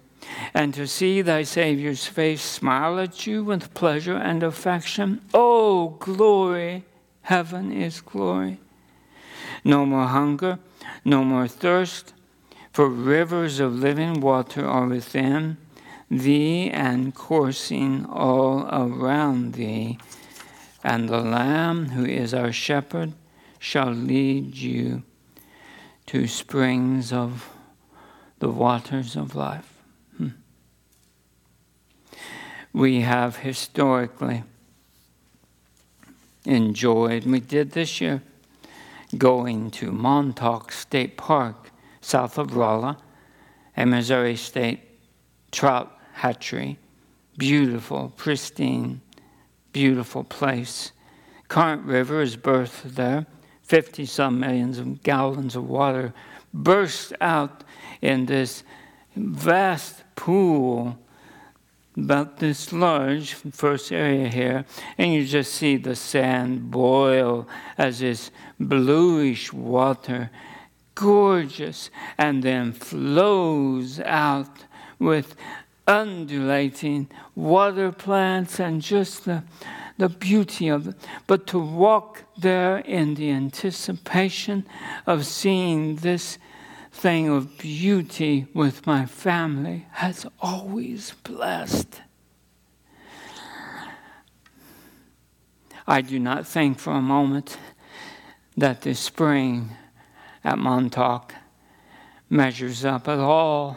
and 0.55 0.75
to 0.75 0.87
see 0.87 1.23
thy 1.23 1.43
Saviour's 1.43 2.07
face 2.07 2.43
smile 2.43 2.99
at 2.99 3.27
you 3.27 3.43
with 3.43 3.75
pleasure 3.75 4.17
and 4.17 4.43
affection. 4.43 5.21
Oh, 5.33 5.97
glory! 5.99 6.85
Heaven 7.23 7.73
is 7.73 8.01
glory. 8.01 8.59
No 9.65 9.85
more 9.87 10.07
hunger, 10.07 10.59
no 11.05 11.25
more 11.25 11.49
thirst, 11.49 12.15
for 12.73 12.89
rivers 12.89 13.61
of 13.61 13.75
living 13.75 14.21
water 14.21 14.67
are 14.67 14.87
within 14.87 15.57
thee 16.11 16.71
and 16.71 17.15
coursing 17.15 18.07
all 18.07 18.69
around 18.73 19.55
thee. 19.55 19.99
And 20.83 21.09
the 21.09 21.21
Lamb, 21.21 21.91
who 21.91 22.05
is 22.05 22.33
our 22.33 22.53
shepherd, 22.53 23.13
shall 23.59 23.91
lead 23.91 24.57
you 24.57 25.03
to 26.07 26.27
springs 26.27 27.13
of 27.13 27.51
the 28.39 28.49
waters 28.49 29.17
of 29.17 29.37
life 29.37 29.71
hmm. 30.17 30.29
we 32.73 33.03
have 33.03 33.37
historically 33.37 34.43
enjoyed. 36.45 37.25
We 37.25 37.41
did 37.41 37.73
this 37.73 38.01
year 38.01 38.23
going 39.17 39.71
to 39.73 39.93
Montauk 39.93 40.73
State 40.73 41.17
Park, 41.17 41.60
south 42.01 42.39
of 42.39 42.55
Rolla, 42.55 42.99
a 43.77 43.87
Missouri 43.87 44.37
State 44.37 44.81
trout 45.51 45.97
hatchery. 46.13 46.79
Beautiful, 47.37 48.13
pristine, 48.17 49.01
beautiful 49.73 50.25
place. 50.25 50.93
Current 51.49 51.85
River 51.85 52.21
is 52.21 52.37
birthed 52.37 52.95
there. 52.95 53.27
50 53.63 54.05
some 54.07 54.41
millions 54.41 54.79
of 54.79 55.03
gallons 55.03 55.55
of 55.55 55.69
water 55.69 56.13
burst 56.53 57.13
out 57.21 57.63
in 58.03 58.27
this 58.27 58.65
vast 59.15 60.03
pool 60.17 60.99
about 61.97 62.39
this 62.39 62.73
large 62.73 63.35
first 63.35 63.93
area 63.93 64.29
here, 64.29 64.65
and 64.97 65.13
you 65.13 65.25
just 65.25 65.55
see 65.55 65.77
the 65.77 65.95
sand 65.95 66.71
boil 66.71 67.47
as 67.77 68.01
this 68.01 68.31
bluish 68.59 69.53
water, 69.53 70.31
gorgeous, 71.01 71.91
and 72.19 72.43
then 72.43 72.73
flows 72.73 74.01
out 74.01 74.65
with 74.99 75.35
undulating 75.87 77.09
water 77.35 77.91
plants 77.91 78.61
and 78.61 78.83
just 78.83 79.25
the, 79.25 79.43
the 79.97 80.11
beauty 80.11 80.69
of 80.69 80.89
it. 80.89 80.97
But 81.27 81.47
to 81.49 81.59
walk 81.59 82.25
there 82.37 82.79
in 82.79 83.15
the 83.15 83.31
anticipation 83.31 84.67
of 85.07 85.25
seeing 85.25 85.97
this 85.97 86.39
thing 86.93 87.29
of 87.29 87.57
beauty 87.57 88.47
with 88.53 88.87
my 88.87 89.07
family 89.07 89.87
has 89.93 90.27
always 90.41 91.13
blessed. 91.25 92.03
I 95.87 96.03
do 96.03 96.19
not 96.19 96.47
think 96.47 96.79
for 96.79 96.93
a 96.93 97.01
moment 97.01 97.57
that 98.57 98.83
this 98.83 99.01
spring 99.01 99.71
at 100.45 100.59
Montauk 100.59 101.35
measures 102.29 102.85
up 102.85 103.09
at 103.09 103.19
all 103.19 103.77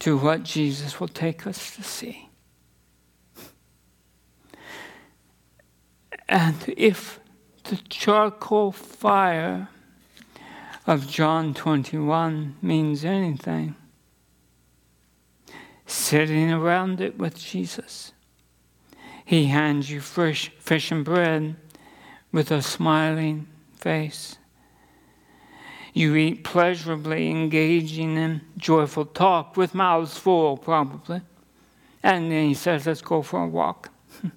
to 0.00 0.18
what 0.18 0.42
Jesus 0.42 1.00
will 1.00 1.08
take 1.08 1.46
us 1.46 1.76
to 1.76 1.82
see. 1.82 2.28
And 6.28 6.74
if 6.76 7.20
the 7.64 7.76
charcoal 7.88 8.72
fire 8.72 9.68
of 10.86 11.08
John 11.08 11.54
21 11.54 12.56
means 12.60 13.04
anything. 13.04 13.74
Sitting 15.86 16.52
around 16.52 17.00
it 17.00 17.18
with 17.18 17.38
Jesus. 17.38 18.12
He 19.24 19.46
hands 19.46 19.90
you 19.90 20.00
fresh 20.00 20.50
fish 20.58 20.90
and 20.90 21.04
bread 21.04 21.56
with 22.32 22.50
a 22.50 22.60
smiling 22.60 23.46
face. 23.76 24.36
You 25.94 26.16
eat 26.16 26.42
pleasurably, 26.42 27.30
engaging 27.30 28.16
in 28.16 28.40
joyful 28.56 29.06
talk 29.06 29.56
with 29.56 29.76
mouths 29.76 30.18
full, 30.18 30.56
probably. 30.56 31.20
And 32.02 32.32
then 32.32 32.48
he 32.48 32.54
says, 32.54 32.86
Let's 32.86 33.00
go 33.00 33.22
for 33.22 33.44
a 33.44 33.46
walk. 33.46 33.90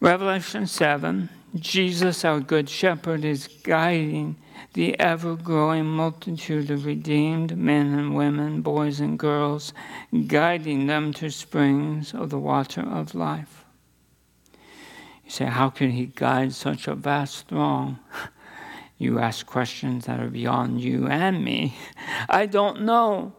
Revelation 0.00 0.66
7 0.66 1.30
Jesus, 1.56 2.24
our 2.24 2.40
Good 2.40 2.68
Shepherd, 2.68 3.24
is 3.24 3.48
guiding 3.62 4.36
the 4.74 4.98
ever 5.00 5.34
growing 5.34 5.86
multitude 5.86 6.70
of 6.70 6.84
redeemed 6.84 7.56
men 7.56 7.94
and 7.94 8.14
women, 8.14 8.60
boys 8.60 9.00
and 9.00 9.18
girls, 9.18 9.72
guiding 10.26 10.88
them 10.88 11.14
to 11.14 11.30
springs 11.30 12.12
of 12.12 12.28
the 12.28 12.38
water 12.38 12.82
of 12.82 13.14
life. 13.14 13.64
You 15.24 15.30
say, 15.30 15.46
How 15.46 15.70
can 15.70 15.92
he 15.92 16.06
guide 16.06 16.52
such 16.52 16.86
a 16.86 16.94
vast 16.94 17.48
throng? 17.48 17.98
You 18.98 19.18
ask 19.18 19.44
questions 19.44 20.06
that 20.06 20.20
are 20.20 20.28
beyond 20.28 20.80
you 20.80 21.06
and 21.08 21.44
me. 21.44 21.76
I 22.28 22.46
don't 22.46 22.82
know, 22.82 23.32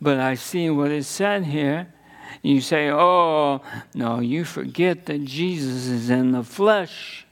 but 0.00 0.18
I 0.18 0.34
see 0.34 0.70
what 0.70 0.90
is 0.90 1.06
said 1.06 1.44
here. 1.44 1.92
You 2.42 2.60
say, 2.60 2.90
Oh, 2.90 3.62
no, 3.94 4.20
you 4.20 4.44
forget 4.44 5.06
that 5.06 5.24
Jesus 5.24 5.86
is 5.86 6.10
in 6.10 6.32
the 6.32 6.44
flesh. 6.44 7.26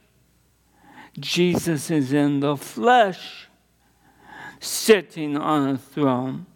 Jesus 1.19 1.91
is 1.91 2.13
in 2.13 2.41
the 2.41 2.57
flesh, 2.57 3.49
sitting 4.61 5.37
on 5.37 5.69
a 5.69 5.79
throne, 5.79 6.47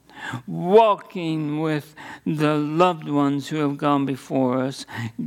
walking 0.47 1.61
with 1.61 1.95
the 2.25 2.55
loved 2.55 3.09
ones 3.09 3.49
who 3.49 3.57
have 3.57 3.77
gone 3.77 4.07
before 4.07 4.59
us, 4.59 4.87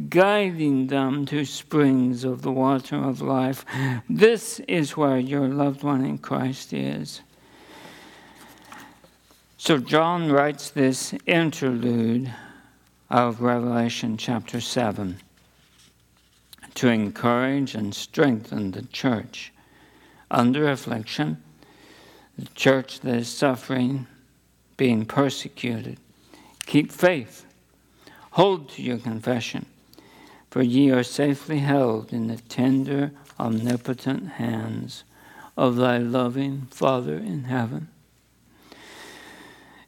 guiding 0.10 0.88
them 0.88 1.26
to 1.26 1.46
springs 1.46 2.24
of 2.24 2.42
the 2.42 2.52
water 2.52 2.96
of 2.96 3.22
life. 3.22 3.66
This 4.10 4.60
is 4.68 4.98
where 4.98 5.18
your 5.18 5.48
loved 5.48 5.84
one 5.84 6.06
in 6.06 6.18
Christ 6.18 6.74
is. 6.74 7.22
So, 9.58 9.78
John 9.80 10.32
writes 10.32 10.70
this 10.70 11.14
interlude 11.26 12.32
of 13.10 13.42
Revelation 13.42 14.18
chapter 14.18 14.62
7 14.62 15.18
to 16.76 16.88
encourage 16.90 17.74
and 17.74 17.96
strengthen 17.96 18.72
the 18.72 18.84
church 18.84 19.54
under 20.30 20.70
affliction, 20.70 21.42
the 22.38 22.48
church 22.54 23.00
that 23.00 23.16
is 23.16 23.30
suffering, 23.30 24.08
being 24.78 25.06
persecuted. 25.06 26.00
Keep 26.66 26.92
faith, 26.92 27.46
hold 28.32 28.70
to 28.70 28.82
your 28.82 28.98
confession, 28.98 29.66
for 30.50 30.62
ye 30.62 30.90
are 30.92 31.04
safely 31.04 31.60
held 31.60 32.12
in 32.12 32.28
the 32.28 32.38
tender, 32.38 33.12
omnipotent 33.40 34.30
hands 34.30 35.04
of 35.58 35.76
thy 35.76 35.98
loving 35.98 36.68
Father 36.72 37.16
in 37.16 37.46
heaven. 37.46 37.88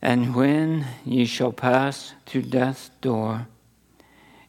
And 0.01 0.35
when 0.35 0.85
ye 1.05 1.25
shall 1.25 1.51
pass 1.51 2.13
through 2.25 2.43
death's 2.43 2.89
door, 3.01 3.47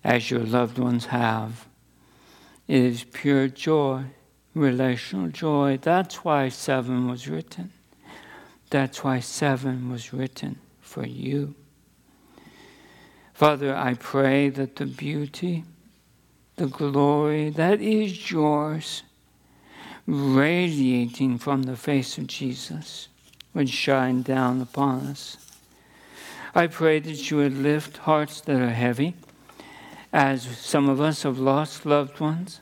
as 0.05 0.31
your 0.31 0.41
loved 0.41 0.79
ones 0.79 1.07
have, 1.07 1.67
it 2.69 2.83
is 2.83 3.05
pure 3.05 3.49
joy, 3.49 4.05
relational 4.55 5.29
joy. 5.29 5.79
That's 5.81 6.23
why 6.25 6.51
seven 6.51 7.09
was 7.09 7.29
written. 7.29 7.73
That's 8.71 9.03
why 9.03 9.21
seven 9.21 9.91
was 9.91 10.13
written 10.13 10.59
for 10.81 11.07
you. 11.07 11.55
Father, 13.33 13.75
I 13.75 13.95
pray 13.95 14.49
that 14.51 14.77
the 14.77 14.87
beauty, 14.87 15.65
the 16.57 16.67
glory 16.67 17.51
that 17.51 17.81
is 17.81 18.31
yours, 18.31 19.05
radiating 20.07 21.39
from 21.39 21.63
the 21.63 21.77
face 21.77 22.19
of 22.19 22.27
Jesus, 22.27 23.09
would 23.55 23.69
shine 23.71 24.23
down 24.23 24.61
upon 24.61 25.07
us. 25.07 25.37
I 26.55 26.67
pray 26.67 26.99
that 26.99 27.31
you 27.31 27.37
would 27.39 27.57
lift 27.57 27.99
hearts 27.99 28.41
that 28.43 28.61
are 28.61 28.71
heavy, 28.71 29.15
as 30.13 30.43
some 30.59 30.89
of 30.89 31.01
us 31.01 31.23
have 31.23 31.39
lost 31.39 31.87
loved 31.87 32.21
ones. 32.21 32.61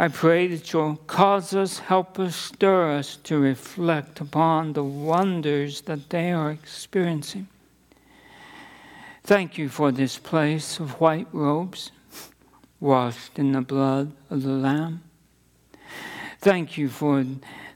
I 0.00 0.08
pray 0.08 0.46
that 0.46 0.72
you'll 0.72 0.96
cause 1.08 1.54
us, 1.54 1.80
help 1.80 2.20
us, 2.20 2.36
stir 2.36 2.96
us 2.96 3.16
to 3.24 3.38
reflect 3.38 4.20
upon 4.20 4.72
the 4.72 4.84
wonders 4.84 5.80
that 5.82 6.10
they 6.10 6.30
are 6.30 6.52
experiencing. 6.52 7.48
Thank 9.24 9.58
you 9.58 9.68
for 9.68 9.90
this 9.90 10.16
place 10.16 10.78
of 10.78 11.00
white 11.00 11.26
robes 11.32 11.90
washed 12.80 13.38
in 13.38 13.52
the 13.52 13.60
blood 13.60 14.12
of 14.30 14.42
the 14.42 14.50
Lamb. 14.50 15.02
Thank 16.40 16.78
you 16.78 16.88
for 16.88 17.24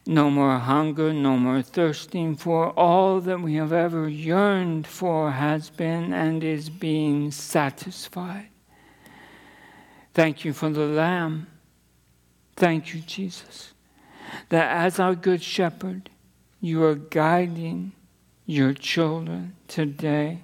no 0.06 0.30
more 0.30 0.58
hunger, 0.58 1.12
no 1.12 1.36
more 1.36 1.62
thirsting, 1.62 2.36
for 2.36 2.70
all 2.70 3.20
that 3.20 3.40
we 3.40 3.54
have 3.54 3.72
ever 3.72 4.08
yearned 4.08 4.86
for 4.86 5.32
has 5.32 5.70
been 5.70 6.12
and 6.12 6.44
is 6.44 6.70
being 6.70 7.30
satisfied. 7.30 8.48
Thank 10.14 10.44
you 10.44 10.52
for 10.52 10.70
the 10.70 10.86
Lamb. 10.86 11.48
Thank 12.56 12.94
you, 12.94 13.00
Jesus, 13.00 13.72
that 14.48 14.70
as 14.70 14.98
our 14.98 15.14
Good 15.14 15.42
Shepherd, 15.42 16.10
you 16.60 16.84
are 16.84 16.94
guiding 16.94 17.92
your 18.46 18.72
children 18.72 19.54
today 19.68 20.40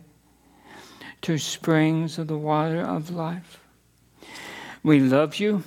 to 1.22 1.38
springs 1.38 2.18
of 2.18 2.28
the 2.28 2.38
water 2.38 2.80
of 2.80 3.10
life. 3.10 3.60
We 4.82 5.00
love 5.00 5.36
you 5.36 5.64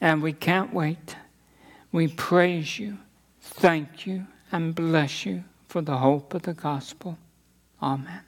and 0.00 0.22
we 0.22 0.32
can't 0.32 0.72
wait. 0.72 1.16
We 1.92 2.08
praise 2.08 2.78
you 2.78 2.98
thank 3.44 4.06
you 4.06 4.26
and 4.50 4.74
bless 4.74 5.26
you 5.26 5.44
for 5.68 5.82
the 5.82 5.98
hope 5.98 6.34
of 6.34 6.42
the 6.42 6.54
gospel. 6.54 7.18
Amen. 7.82 8.22